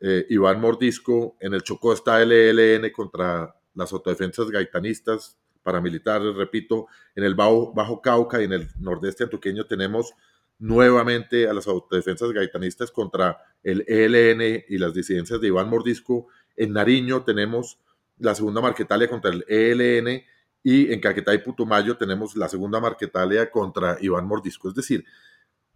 [0.01, 1.37] eh, Iván Mordisco.
[1.39, 6.87] En el Chocó está el ELN contra las autodefensas gaitanistas, paramilitares, repito.
[7.15, 10.15] En el Bajo, Bajo Cauca y en el nordeste antioqueño tenemos
[10.59, 16.29] nuevamente a las autodefensas gaitanistas contra el ELN y las disidencias de Iván Mordisco.
[16.57, 17.79] En Nariño tenemos
[18.19, 20.25] la segunda Marquetalia contra el ELN
[20.63, 24.69] y en Caquetá y Putumayo tenemos la segunda Marquetalia contra Iván Mordisco.
[24.69, 25.05] Es decir,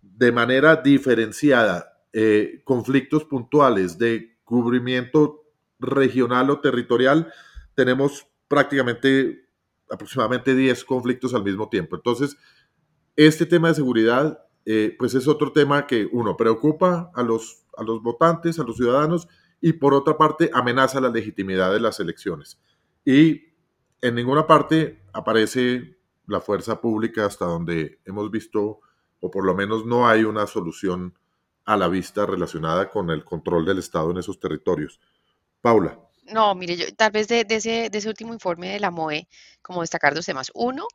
[0.01, 5.45] de manera diferenciada, eh, conflictos puntuales de cubrimiento
[5.79, 7.33] regional o territorial,
[7.75, 9.49] tenemos prácticamente
[9.88, 11.97] aproximadamente 10 conflictos al mismo tiempo.
[11.97, 12.37] Entonces,
[13.16, 17.83] este tema de seguridad eh, pues es otro tema que uno preocupa a los, a
[17.83, 19.29] los votantes, a los ciudadanos,
[19.61, 22.61] y por otra parte amenaza la legitimidad de las elecciones.
[23.05, 23.52] Y
[24.03, 28.81] en ninguna parte aparece la fuerza pública hasta donde hemos visto,
[29.21, 31.17] o por lo menos no hay una solución
[31.65, 35.01] a la vista relacionada con el control del Estado en esos territorios.
[35.61, 35.99] Paula.
[36.25, 39.29] No, mire, yo tal vez de, ese, de ese último informe de la MOE,
[39.61, 40.51] como destacar dos temas.
[40.55, 40.87] Uno,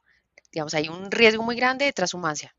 [0.52, 2.56] digamos, hay un riesgo muy grande de transhumancia,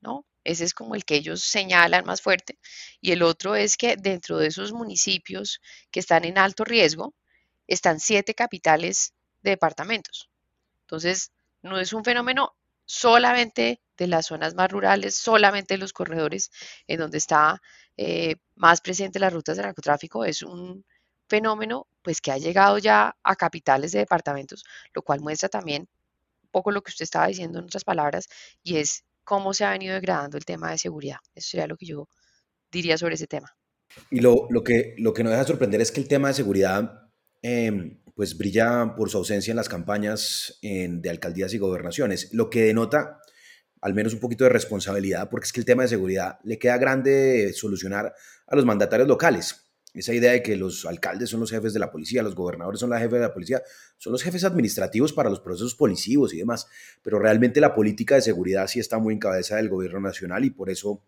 [0.00, 0.26] ¿no?
[0.42, 2.58] Ese es como el que ellos señalan más fuerte.
[3.00, 5.60] Y el otro es que dentro de esos municipios
[5.92, 7.14] que están en alto riesgo,
[7.68, 10.30] están siete capitales de departamentos.
[10.82, 16.50] Entonces, no es un fenómeno solamente de las zonas más rurales, solamente de los corredores
[16.86, 17.60] en donde está
[17.96, 20.84] eh, más presente las rutas de narcotráfico, es un
[21.28, 25.88] fenómeno pues que ha llegado ya a capitales de departamentos, lo cual muestra también
[26.42, 28.28] un poco lo que usted estaba diciendo en otras palabras,
[28.62, 31.18] y es cómo se ha venido degradando el tema de seguridad.
[31.34, 32.08] Eso sería lo que yo
[32.70, 33.54] diría sobre ese tema.
[34.10, 37.01] Y lo, lo que, lo que no deja sorprender es que el tema de seguridad
[37.42, 42.62] em, pues brilla por su ausencia en las campañas de alcaldías y gobernaciones, lo que
[42.62, 43.18] denota
[43.82, 46.78] al menos un poquito de responsabilidad, porque es que el tema de seguridad le queda
[46.78, 48.14] grande solucionar
[48.46, 49.56] a los mandatarios locales.
[49.92, 52.88] Esa idea de que los alcaldes son los jefes de la policía, los gobernadores son
[52.90, 53.62] los jefes de la policía,
[53.98, 56.66] son los jefes administrativos para los procesos policivos y demás,
[57.02, 60.50] pero realmente la política de seguridad sí está muy en cabeza del gobierno nacional y
[60.50, 61.02] por eso,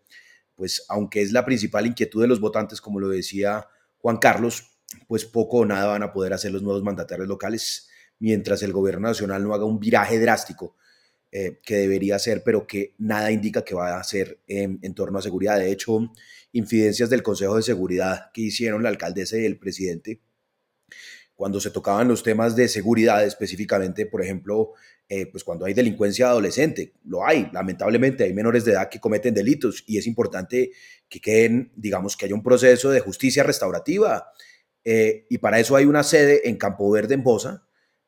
[0.55, 3.68] pues aunque es la principal inquietud de los votantes, como lo decía
[3.99, 4.73] Juan Carlos,
[5.07, 9.09] pues poco o nada van a poder hacer los nuevos mandatarios locales mientras el gobierno
[9.09, 10.76] nacional no haga un viraje drástico
[11.33, 15.22] eh, que debería hacer, pero que nada indica que va a hacer en torno a
[15.22, 15.59] seguridad.
[15.59, 16.12] De hecho,
[16.52, 20.20] infidencias del Consejo de Seguridad que hicieron la alcaldesa y el presidente
[21.35, 24.72] cuando se tocaban los temas de seguridad, específicamente, por ejemplo,
[25.09, 29.35] eh, pues cuando hay delincuencia adolescente, lo hay, lamentablemente hay menores de edad que cometen
[29.35, 30.70] delitos y es importante
[31.09, 34.28] que queden, digamos, que haya un proceso de justicia restaurativa
[34.85, 37.66] eh, y para eso hay una sede en Campo Verde, en Bosa.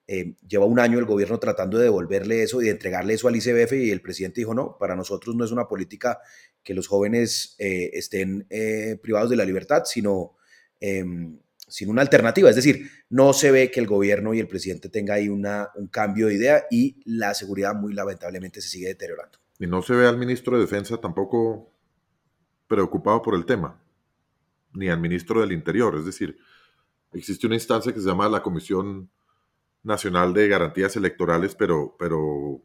[0.08, 3.34] Eh, lleva un año el gobierno tratando de devolverle eso y de entregarle eso al
[3.34, 6.20] ICBF y el presidente dijo, no, para nosotros no es una política
[6.62, 8.46] que los jóvenes eh, estén
[9.02, 10.36] privados de la libertad, sino
[10.80, 12.50] em, sin una alternativa.
[12.50, 15.88] Es decir, no se ve que el gobierno y el presidente tenga ahí una, un
[15.88, 19.38] cambio de idea y la seguridad muy lamentablemente se sigue deteriorando.
[19.58, 21.72] Y no se ve al ministro de Defensa tampoco
[22.68, 23.80] preocupado por el tema,
[24.74, 25.96] ni al ministro del Interior.
[25.96, 26.36] Es decir,
[27.18, 29.10] existe una instancia que se llama la Comisión
[29.82, 32.60] Nacional de Garantías Electorales, pero, pero,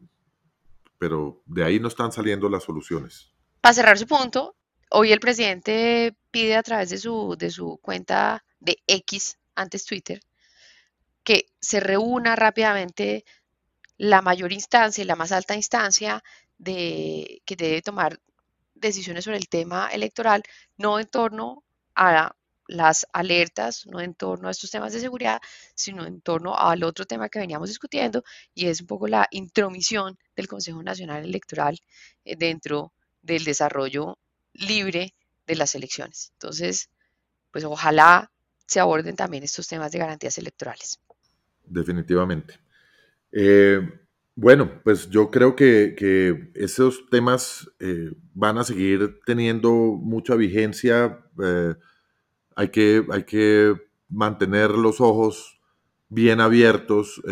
[0.98, 3.32] pero de ahí no están saliendo las soluciones.
[3.60, 4.56] Para cerrar su punto,
[4.90, 10.20] hoy el presidente pide a través de su, de su cuenta de X, antes Twitter,
[11.22, 13.24] que se reúna rápidamente
[13.98, 16.24] la mayor instancia y la más alta instancia
[16.58, 18.20] de, que debe tomar
[18.74, 20.42] decisiones sobre el tema electoral,
[20.76, 21.62] no en torno
[21.94, 22.34] a
[22.66, 25.40] las alertas, no en torno a estos temas de seguridad,
[25.74, 30.18] sino en torno al otro tema que veníamos discutiendo y es un poco la intromisión
[30.36, 31.78] del Consejo Nacional Electoral
[32.24, 32.92] eh, dentro
[33.22, 34.18] del desarrollo
[34.54, 35.14] libre
[35.46, 36.32] de las elecciones.
[36.34, 36.90] Entonces,
[37.50, 38.30] pues ojalá
[38.66, 40.98] se aborden también estos temas de garantías electorales.
[41.64, 42.58] Definitivamente.
[43.30, 43.80] Eh,
[44.34, 51.18] bueno, pues yo creo que, esos temas eh, van a seguir teniendo mucha vigencia.
[52.56, 53.74] Hay, que, hay que
[54.08, 55.58] mantener los ojos
[56.08, 57.22] bien abiertos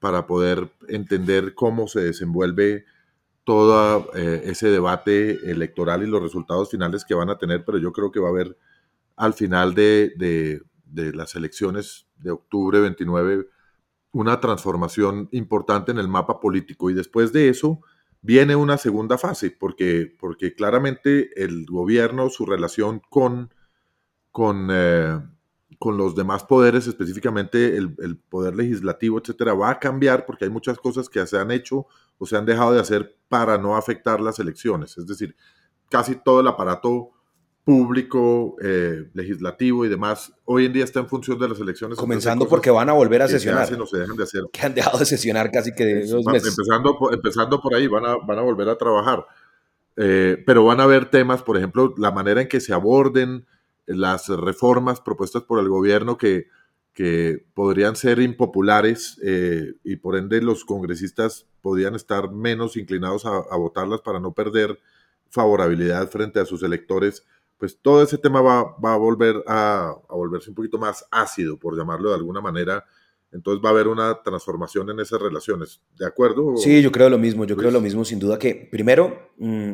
[0.00, 2.86] para poder entender cómo se desenvuelve
[3.44, 8.10] todo ese debate electoral y los resultados finales que van a tener, pero yo creo
[8.10, 8.56] que va a haber
[9.16, 10.62] al final de,
[10.94, 13.48] las elecciones de octubre 29
[14.12, 16.88] una transformación importante en el mapa político.
[16.88, 17.80] Y después de eso
[18.22, 23.52] viene una segunda fase, porque, porque claramente el gobierno, su relación con,
[24.34, 25.20] con, eh,
[25.78, 30.50] con los demás poderes, específicamente el, el, poder legislativo, etcétera, va a cambiar porque hay
[30.50, 31.86] muchas cosas que se han hecho
[32.18, 34.98] o se han dejado de hacer para no afectar las elecciones.
[34.98, 35.36] Es decir,
[35.88, 37.12] casi todo el aparato
[37.62, 41.96] público, eh, legislativo y demás, hoy en día está en función de las elecciones.
[41.96, 43.68] Comenzando porque van a volver a sesionar.
[43.68, 44.42] Que, se dejan de hacer.
[44.52, 46.58] que han dejado de sesionar casi que de dos meses.
[46.58, 49.24] Empezando, por, empezando por ahí, van a, van a volver a trabajar.
[49.96, 53.46] Eh, pero van a haber temas, por ejemplo, la manera en que se aborden
[53.86, 56.48] las reformas propuestas por el gobierno que,
[56.92, 63.36] que podrían ser impopulares eh, y por ende los congresistas podrían estar menos inclinados a,
[63.50, 64.78] a votarlas para no perder
[65.30, 67.24] favorabilidad frente a sus electores
[67.58, 72.10] pues todo ese tema va, a volver a, volverse un poquito más ácido, por llamarlo
[72.10, 72.84] de alguna manera.
[73.32, 75.80] Entonces va a haber una transformación en esas relaciones.
[75.98, 76.56] ¿De acuerdo?
[76.56, 77.44] Sí, yo creo lo mismo.
[77.44, 79.72] Yo creo lo mismo, sin duda que, primero, mm,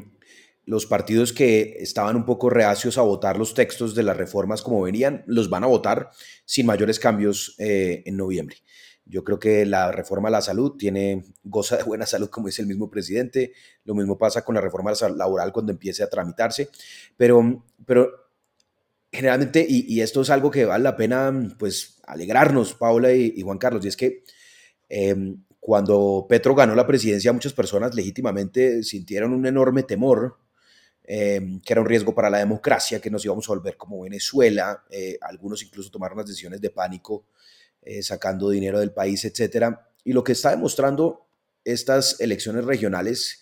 [0.70, 4.82] los partidos que estaban un poco reacios a votar los textos de las reformas como
[4.82, 6.10] venían, los van a votar
[6.44, 8.58] sin mayores cambios eh, en noviembre.
[9.04, 12.62] Yo creo que la reforma a la salud tiene, goza de buena salud, como dice
[12.62, 13.52] el mismo presidente.
[13.82, 16.68] Lo mismo pasa con la reforma laboral cuando empiece a tramitarse.
[17.16, 18.08] Pero, pero
[19.10, 23.84] generalmente, y, esto es algo que vale la pena pues alegrarnos, Paula y, Juan Carlos,
[23.84, 24.22] y es que
[24.88, 30.38] em, cuando Petro ganó la presidencia, muchas personas legítimamente sintieron un enorme temor,
[31.12, 34.84] em, que era un riesgo para la democracia, que nos íbamos a volver como Venezuela.
[34.90, 37.26] Eh, algunos incluso tomaron las decisiones de pánico
[37.82, 39.90] eh, sacando dinero del país, etcétera.
[40.04, 41.26] Y lo que está demostrando
[41.64, 43.40] estas elecciones regionales,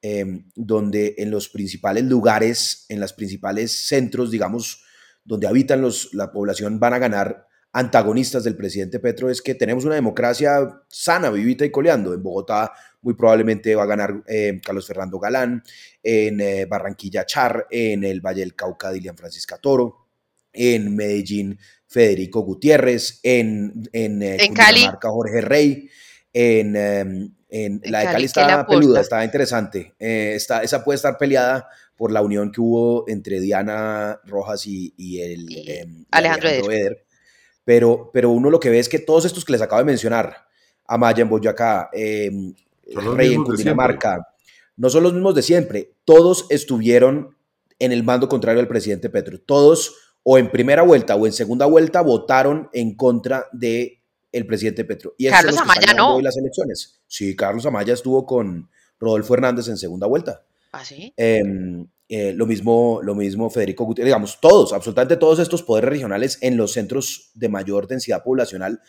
[0.00, 4.82] em, donde en los principales lugares, en los principales centros, digamos,
[5.22, 9.84] donde habitan los, la población, van a ganar antagonistas del presidente Petro, es que tenemos
[9.84, 12.12] una democracia sana, vivita y coleando.
[12.12, 15.62] En Bogotá muy probablemente va a ganar em, Carlos Fernando Galán,
[16.02, 20.06] en eh, Barranquilla Char, en el Valle del Cauca Dilian Francisca Toro,
[20.52, 24.86] en Medellín Federico Gutiérrez, en, en, eh, Cali.
[25.00, 25.88] Jorge Rey,
[26.32, 29.94] en, em, en, la de Cali, está peluda, está interesante.
[29.98, 35.20] Eh, está, esa puede estar peleada por la unión que hubo entre Diana Rojas y,
[35.20, 37.04] el em, Alejandro, Eder.
[37.64, 40.46] Pero, pero uno lo que ve es que todos estos que les acabo de mencionar,
[40.86, 42.54] Amaya en Boyacá, em,
[43.14, 44.26] Rey en Cundinamarca,
[44.76, 45.94] no son los mismos de siempre.
[46.04, 47.36] Todos estuvieron
[47.78, 49.40] en el mando contrario al presidente Petro.
[49.40, 54.84] Todos o en primera vuelta o en segunda vuelta votaron en contra de el presidente
[54.84, 55.14] Petro.
[55.18, 56.20] Y Carlos Amaya no.
[56.20, 57.00] las elecciones.
[57.06, 60.44] Sí, Carlos Amaya estuvo con Rodolfo Hernández en segunda vuelta.
[60.72, 61.12] ¿Ah, sí?
[61.16, 66.36] Em, eh, lo, mismo, lo mismo Federico Gutiérrez, digamos, todos, absolutamente todos estos poderes regionales
[66.42, 68.82] en los centros de mayor densidad poblacional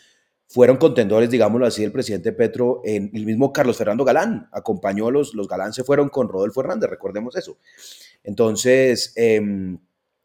[0.46, 2.82] fueron contendores, digámoslo así, del presidente Petro.
[2.84, 6.90] En, el mismo Carlos Fernando Galán acompañó, los, los Galán se fueron con Rodolfo Hernández,
[6.90, 7.56] recordemos eso.
[8.24, 9.40] Entonces, eh,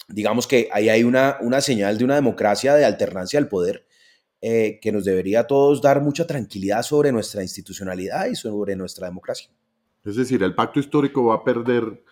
[0.10, 3.86] digamos que ahí hay una, una señal de una democracia de alternancia al poder
[4.42, 9.08] eh, que nos debería a todos dar mucha tranquilidad sobre nuestra institucionalidad y sobre nuestra
[9.08, 9.50] democracia.
[10.04, 12.04] Es decir, el pacto histórico va a perder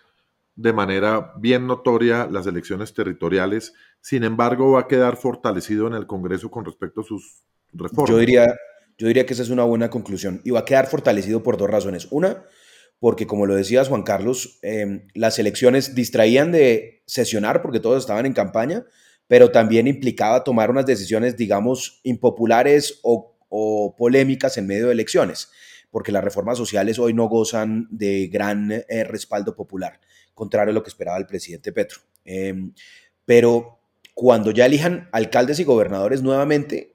[0.58, 6.08] de manera bien notoria las elecciones territoriales, sin embargo va a quedar fortalecido en el
[6.08, 8.10] Congreso con respecto a sus reformas.
[8.10, 8.56] Yo diría,
[8.98, 11.70] yo diría que esa es una buena conclusión y va a quedar fortalecido por dos
[11.70, 12.08] razones.
[12.10, 12.44] Una,
[12.98, 18.26] porque como lo decías Juan Carlos, em, las elecciones distraían de sesionar porque todos estaban
[18.26, 18.84] en campaña,
[19.28, 23.36] pero también implicaba tomar unas decisiones, digamos, impopulares o,
[23.96, 25.50] polémicas en medio de elecciones,
[25.90, 30.00] porque las reformas sociales hoy no gozan de gran eh, respaldo popular,
[30.38, 32.00] contrario a lo que esperaba el presidente Petro.
[32.24, 32.72] Em,
[33.24, 33.80] pero
[34.14, 36.94] cuando ya elijan alcaldes y gobernadores nuevamente,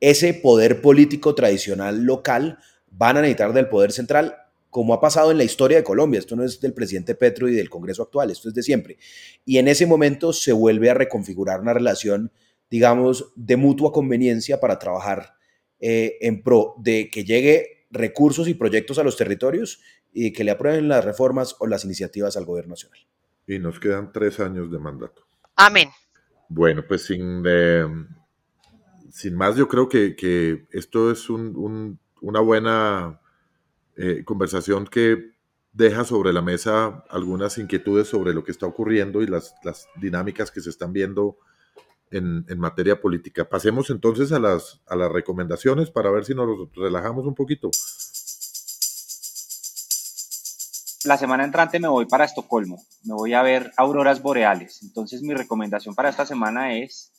[0.00, 2.58] ese poder político tradicional local
[2.90, 4.36] van a necesitar del poder central
[4.70, 6.20] como ha pasado en la historia de Colombia.
[6.20, 8.98] Esto no es del presidente Petro y del Congreso actual, esto es de siempre.
[9.44, 12.32] Y en ese momento se vuelve a reconfigurar una relación,
[12.70, 15.34] digamos, de mutua conveniencia para trabajar
[15.80, 19.80] eh, en pro de que llegue recursos y proyectos a los territorios
[20.12, 23.00] y que le aprueben las reformas o las iniciativas al gobierno nacional.
[23.46, 25.26] Y nos quedan tres años de mandato.
[25.56, 25.88] Amén.
[26.48, 27.86] Bueno, pues sin, eh,
[29.10, 33.20] sin más, yo creo que, esto es una buena
[33.96, 35.32] eh, conversación que
[35.72, 39.54] deja sobre la mesa algunas inquietudes sobre lo que está ocurriendo y las,
[39.96, 41.38] dinámicas que se están viendo
[42.10, 43.48] en, materia política.
[43.48, 47.70] Pasemos entonces a las, a las recomendaciones para ver si nos relajamos un poquito.
[51.06, 54.82] La semana entrante me voy para Estocolmo, me voy a ver auroras boreales.
[54.82, 57.10] Entonces mi recomendación para esta semana es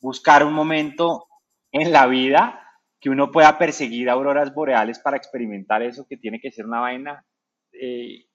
[0.00, 1.26] buscar un momento
[1.72, 2.60] en la vida
[3.00, 7.26] que uno pueda perseguir auroras boreales para experimentar eso que tiene que ser una vaina
[7.72, 8.26] eh,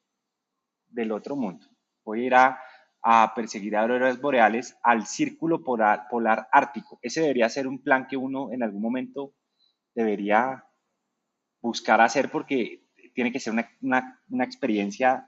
[0.88, 1.65] del otro mundo.
[2.03, 2.59] Voy a ir a,
[3.36, 6.99] perseguir auroras boreales al círculo polar, polar ártico.
[7.01, 9.34] Ese debería ser un plan que uno en algún momento
[9.93, 10.65] debería
[11.61, 12.82] buscar hacer porque
[13.14, 15.28] tiene que ser una, una experiencia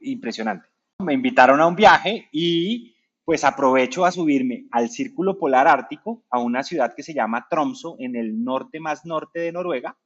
[0.00, 0.68] impresionante.
[0.98, 6.38] Me invitaron a un viaje y pues aprovecho a subirme al Círculo Polar Ártico, a
[6.38, 9.98] una ciudad que se llama Tromso, en el norte más norte de Noruega,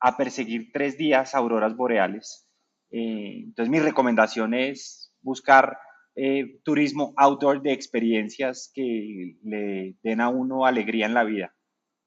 [0.00, 2.48] a perseguir tres días auroras boreales.
[2.90, 5.76] Eh, entonces mi recomendación es buscar
[6.16, 11.54] eh, turismo outdoor de experiencias que le den a uno alegría en la vida.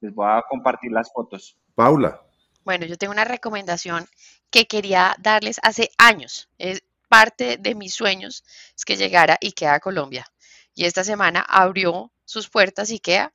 [0.02, 1.60] Les voy a compartir las fotos.
[1.76, 2.20] Paula.
[2.64, 4.08] Bueno, yo tengo una recomendación
[4.50, 6.50] que quería darles hace años.
[6.58, 6.84] Es,
[7.14, 8.44] parte de mis sueños
[8.76, 10.26] es que llegara IKEA a Colombia.
[10.74, 13.32] Y esta semana abrió sus puertas IKEA.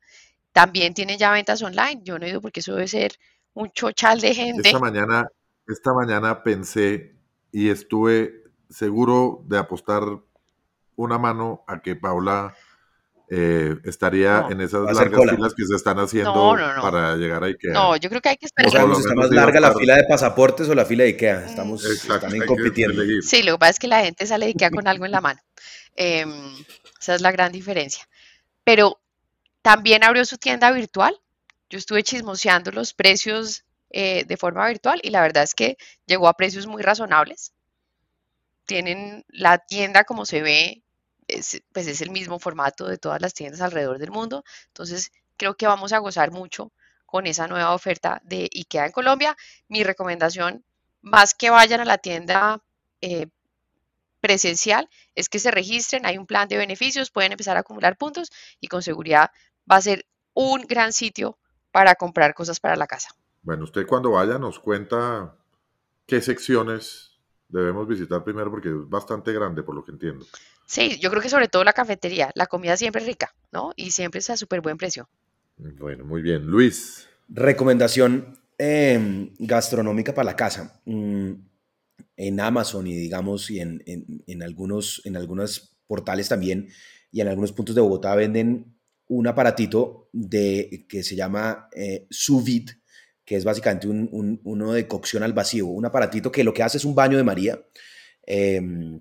[0.51, 2.01] También tiene ya ventas online.
[2.03, 3.12] Yo no he ido porque eso debe ser
[3.55, 4.68] un chochal de gente.
[4.68, 5.29] Esta mañana,
[5.68, 7.14] esta mañana pensé
[7.53, 10.03] y estuve seguro de apostar
[10.97, 12.57] una mano a que Paula
[13.31, 17.72] eh, estaría en esas largas filas que se están haciendo para llegar a IKEA.
[17.74, 18.68] No, yo creo que hay que esperar.
[18.68, 21.45] O sea, está más larga la fila de pasaportes o la fila de IKEA.
[21.45, 21.85] Estamos
[22.20, 23.03] también compitiendo.
[23.22, 25.20] Sí, lo que pasa es que la gente sale de IKEA con algo en la
[25.20, 25.41] mano.
[25.95, 26.55] Em,
[27.01, 28.09] esa es la gran diferencia.
[28.64, 29.01] Pero
[29.62, 31.14] también abrió su tienda virtual.
[31.68, 35.76] Yo estuve chismoseando los precios eh, de forma virtual y la verdad es que
[36.07, 37.53] llegó a precios muy razonables.
[38.64, 40.83] Tienen la tienda como se ve
[41.29, 44.45] es, pues es el mismo formato de todas las tiendas alrededor del mundo.
[44.68, 46.72] Entonces, creo que vamos a gozar mucho
[47.07, 49.37] con esa nueva oferta de IKEA en Colombia.
[49.68, 50.64] Mi recomendación,
[51.01, 52.62] más que vayan a la tienda
[53.01, 53.29] eh,
[54.20, 58.31] presencial, es que se registren, hay un plan de beneficios, pueden empezar a acumular puntos
[58.61, 59.31] y con seguridad
[59.70, 61.39] va a ser un gran sitio
[61.70, 63.11] para comprar cosas para la casa.
[63.43, 65.37] Bueno, usted cuando vaya nos cuenta
[66.07, 67.18] qué secciones
[67.49, 70.26] debemos visitar primero porque es bastante grande por lo que entiendo.
[70.69, 73.73] Sí, yo creo que sobre todo la cafetería, la comida siempre es rica, ¿no?
[73.75, 75.09] Y siempre es a súper buen precio.
[75.57, 76.45] Bueno, muy bien.
[76.45, 77.09] Luis.
[77.27, 80.83] Recomendación em, gastronómica para la casa.
[80.85, 81.33] Mm,
[82.19, 86.69] en Amazon y digamos, y en, en, algunos, en algunos portales también,
[87.11, 92.45] y en algunos puntos de Bogotá venden un aparatito de, que se llama eh, sous
[92.45, 92.75] vide,
[93.25, 96.77] que es básicamente un, uno de cocción al vacío, un aparatito que lo que hace
[96.77, 97.59] es un baño de María.
[98.27, 99.01] Eh,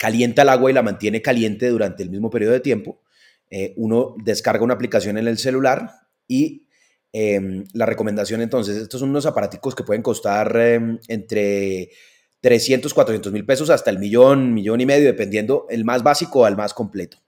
[0.00, 3.02] calienta el agua y la mantiene caliente durante el mismo periodo de tiempo.
[3.50, 5.90] Eh, uno descarga una aplicación en el celular
[6.26, 6.66] y
[7.12, 11.90] em, la recomendación entonces, estos son unos aparaticos que pueden costar em, entre
[12.40, 16.56] 300, 400 mil pesos hasta el millón, millón y medio, dependiendo el más básico al
[16.56, 17.18] más completo.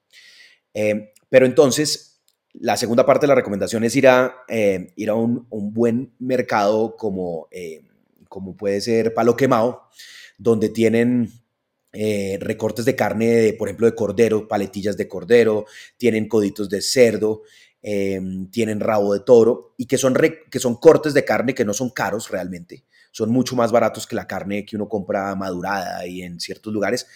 [0.72, 2.22] Em, pero entonces,
[2.54, 4.34] la segunda parte de la recomendación es ir a,
[4.96, 7.48] ir a un, un, buen mercado como,
[8.30, 9.88] como puede ser Palo Quemado,
[10.38, 11.41] donde tienen
[11.92, 15.66] eh, recortes de carne, por ejemplo, de cordero, paletillas de cordero,
[15.98, 17.42] tienen coditos de cerdo,
[17.82, 20.16] em, tienen rabo de toro y que son,
[20.50, 24.16] que son cortes de carne que no son caros realmente, son mucho más baratos que
[24.16, 27.06] la carne que uno compra madurada y en ciertos lugares,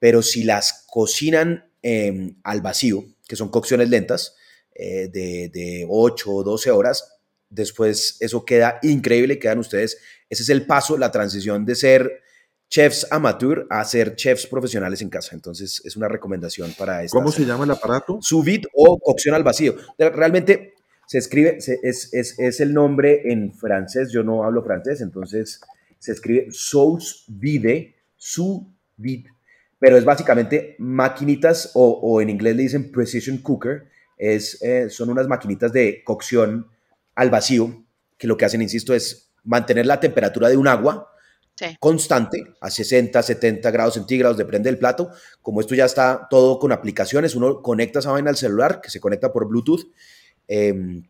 [0.00, 4.34] pero si las cocinan em, al vacío, que son cocciones lentas,
[4.74, 7.18] eh, de, de 8 o 12 horas,
[7.48, 12.23] después eso queda increíble, quedan ustedes, ese es el paso, la transición de ser
[12.74, 15.32] chefs amateur a ser chefs profesionales en casa.
[15.32, 17.16] Entonces, es una recomendación para esto.
[17.16, 18.18] ¿Cómo se llama el aparato?
[18.20, 18.44] Sous
[18.74, 19.76] o cocción al vacío.
[19.96, 20.74] Realmente
[21.06, 21.68] se escribe, es,
[22.12, 25.60] es, es, el nombre en francés, yo no hablo francés, entonces
[26.00, 28.62] se escribe sous vide, sous
[28.96, 29.30] vide,
[29.78, 33.84] pero es básicamente maquinitas o, o en inglés le dicen precision cooker,
[34.16, 36.66] es, eh, son unas maquinitas de cocción
[37.14, 37.84] al vacío
[38.18, 41.13] que lo que hacen, insisto, es mantener la temperatura de un agua
[41.78, 45.10] constante a 60, 70 grados centígrados, depende del plato.
[45.42, 49.00] Como esto ya está todo con aplicaciones, uno conecta esa vaina al celular, que se
[49.00, 49.86] conecta por Bluetooth.
[50.48, 51.04] Em,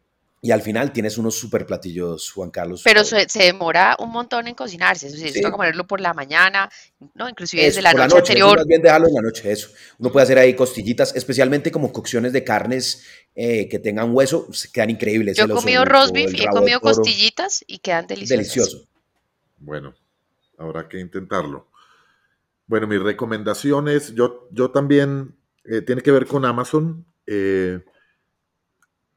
[0.45, 2.83] y al final tienes unos super platillos, Juan Carlos.
[2.85, 5.07] Pero se, demora un montón en cocinarse.
[5.07, 5.41] Eso sí, sí.
[5.41, 6.71] comerlo por la mañana,
[7.15, 7.31] ¿no?
[7.31, 8.59] Inclusive desde la noche, anterior.
[8.59, 9.71] Más bien dejarlo en la noche, eso.
[9.99, 14.71] Uno puede hacer ahí costillitas, especialmente como cocciones de carnes eh, que tengan hueso, se
[14.71, 15.39] quedan increíbles.
[15.39, 18.37] Yo he comido roast beef y he comido costillitas y quedan deliciosas.
[18.37, 18.87] Delicioso.
[19.57, 19.95] Bueno,
[20.59, 21.69] habrá que intentarlo.
[22.67, 27.05] Bueno, mis recomendaciones, yo, yo también, eh, tiene que ver con Amazon.
[27.27, 27.85] Eh,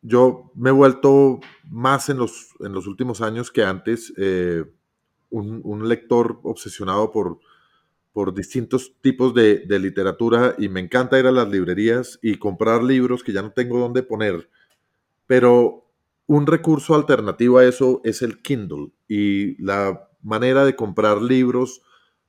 [0.02, 4.64] yo me he vuelto más en los, en los últimos años que antes eh,
[5.30, 7.40] un, lector obsesionado por,
[8.14, 13.24] por distintos tipos de, literatura y me encanta ir a las librerías y comprar libros
[13.24, 14.50] que ya no tengo dónde poner.
[15.26, 15.86] Pero
[16.26, 21.82] un recurso alternativo a eso es el Kindle y la manera de comprar libros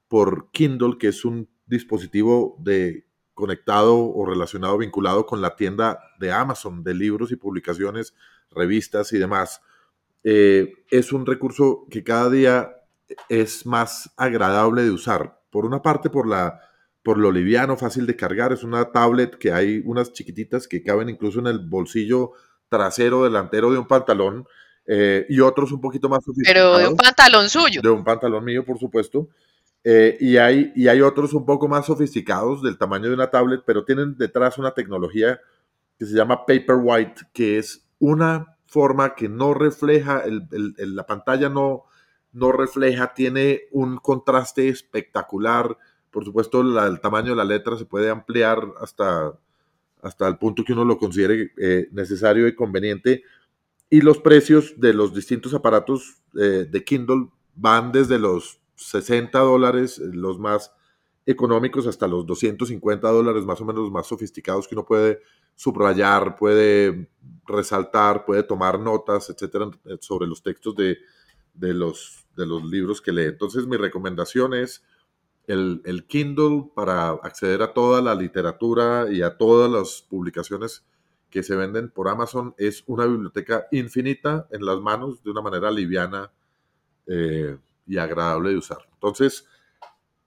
[0.08, 6.32] por Kindle, que es un dispositivo de conectado o relacionado, vinculado con la tienda de
[6.32, 8.14] Amazon de libros y publicaciones,
[8.50, 9.60] revistas y demás.
[10.24, 12.78] Eh, es un recurso que cada día
[13.28, 15.40] es más agradable de usar.
[15.50, 16.60] Por una parte, por, la,
[17.02, 18.52] por lo liviano, fácil de cargar.
[18.52, 22.32] Es una tablet que hay unas chiquititas que caben incluso en el bolsillo
[22.68, 24.46] trasero, delantero de un pantalón.
[24.90, 26.72] Eh, y otros un poquito más sofisticados.
[26.72, 27.82] Pero de un pantalón suyo.
[27.82, 29.28] De un pantalón mío, por supuesto.
[29.84, 33.62] Eh, y, hay, y hay otros un poco más sofisticados del tamaño de una tablet,
[33.66, 35.40] pero tienen detrás una tecnología
[35.98, 41.84] que se llama Paperwhite, que es una forma que no refleja, la pantalla no,
[42.32, 45.76] no refleja, tiene un contraste espectacular.
[46.10, 49.32] Por supuesto, el tamaño de la letra se puede ampliar hasta,
[50.02, 53.22] hasta el punto que uno lo considere eh, necesario y conveniente.
[53.90, 59.98] Y los precios de los distintos aparatos eh, de Kindle van desde los 60 dólares,
[59.98, 60.72] eh, los más
[61.24, 65.20] económicos, hasta los 250 dólares, más o menos los más sofisticados que uno puede
[65.54, 67.10] subrayar, puede
[67.46, 69.70] resaltar, puede tomar notas, etcétera,
[70.00, 70.98] sobre los textos de,
[71.54, 73.24] los, de los libros que lee.
[73.24, 74.84] Entonces, mi recomendación es
[75.46, 80.86] el, el, Kindle para acceder a toda la literatura y a todas las publicaciones
[81.30, 82.54] que se venden por Amazon.
[82.58, 86.30] Es una biblioteca infinita en las manos de una manera liviana.
[87.06, 87.56] Eh,
[87.88, 88.78] y agradable de usar.
[88.92, 89.46] Entonces,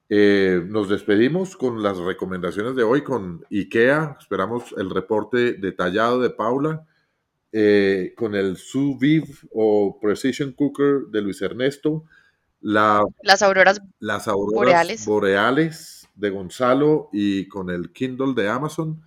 [0.10, 4.18] eh, nos despedimos con las recomendaciones de hoy con IKEA.
[4.20, 6.86] Esperamos el reporte detallado de Paula.
[7.54, 12.04] Eh, con el sous vide o precision cooker de Luis Ernesto.
[12.62, 16.08] La, las auroras, las auroras boreales.
[16.16, 19.02] de Gonzalo y con el Kindle de Amazon.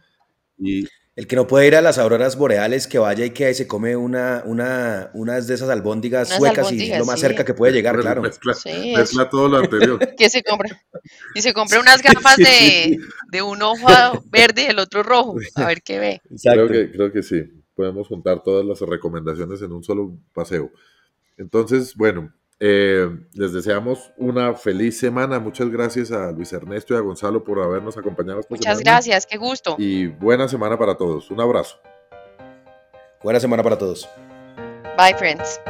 [0.59, 0.87] Y
[1.17, 3.97] el que no puede ir a las auroras boreales, que vaya y que se come
[3.97, 8.23] una, una, unas de esas albóndigas suecas y lo más cerca que puede llegar, claro.
[8.23, 9.99] Mezcla, todo lo anterior.
[10.19, 10.83] que se compra.
[11.35, 12.99] Y se compra unas gafas de,
[13.31, 13.87] de, un ojo
[14.27, 16.21] verde y el otro rojo, a ver qué ve.
[16.43, 17.45] Creo que, creo que sí.
[17.77, 20.71] Podemos juntar todas las recomendaciones en un solo paseo.
[21.37, 25.39] Entonces, bueno, eh, les deseamos una feliz semana.
[25.39, 28.41] Muchas gracias a Luis Ernesto y a Gonzalo por habernos acompañado.
[28.49, 29.77] Muchas gracias, qué gusto.
[29.79, 31.31] Y buena semana para todos.
[31.31, 31.79] Un abrazo.
[33.23, 34.09] Buena semana para todos.
[34.97, 35.61] Bye, friends.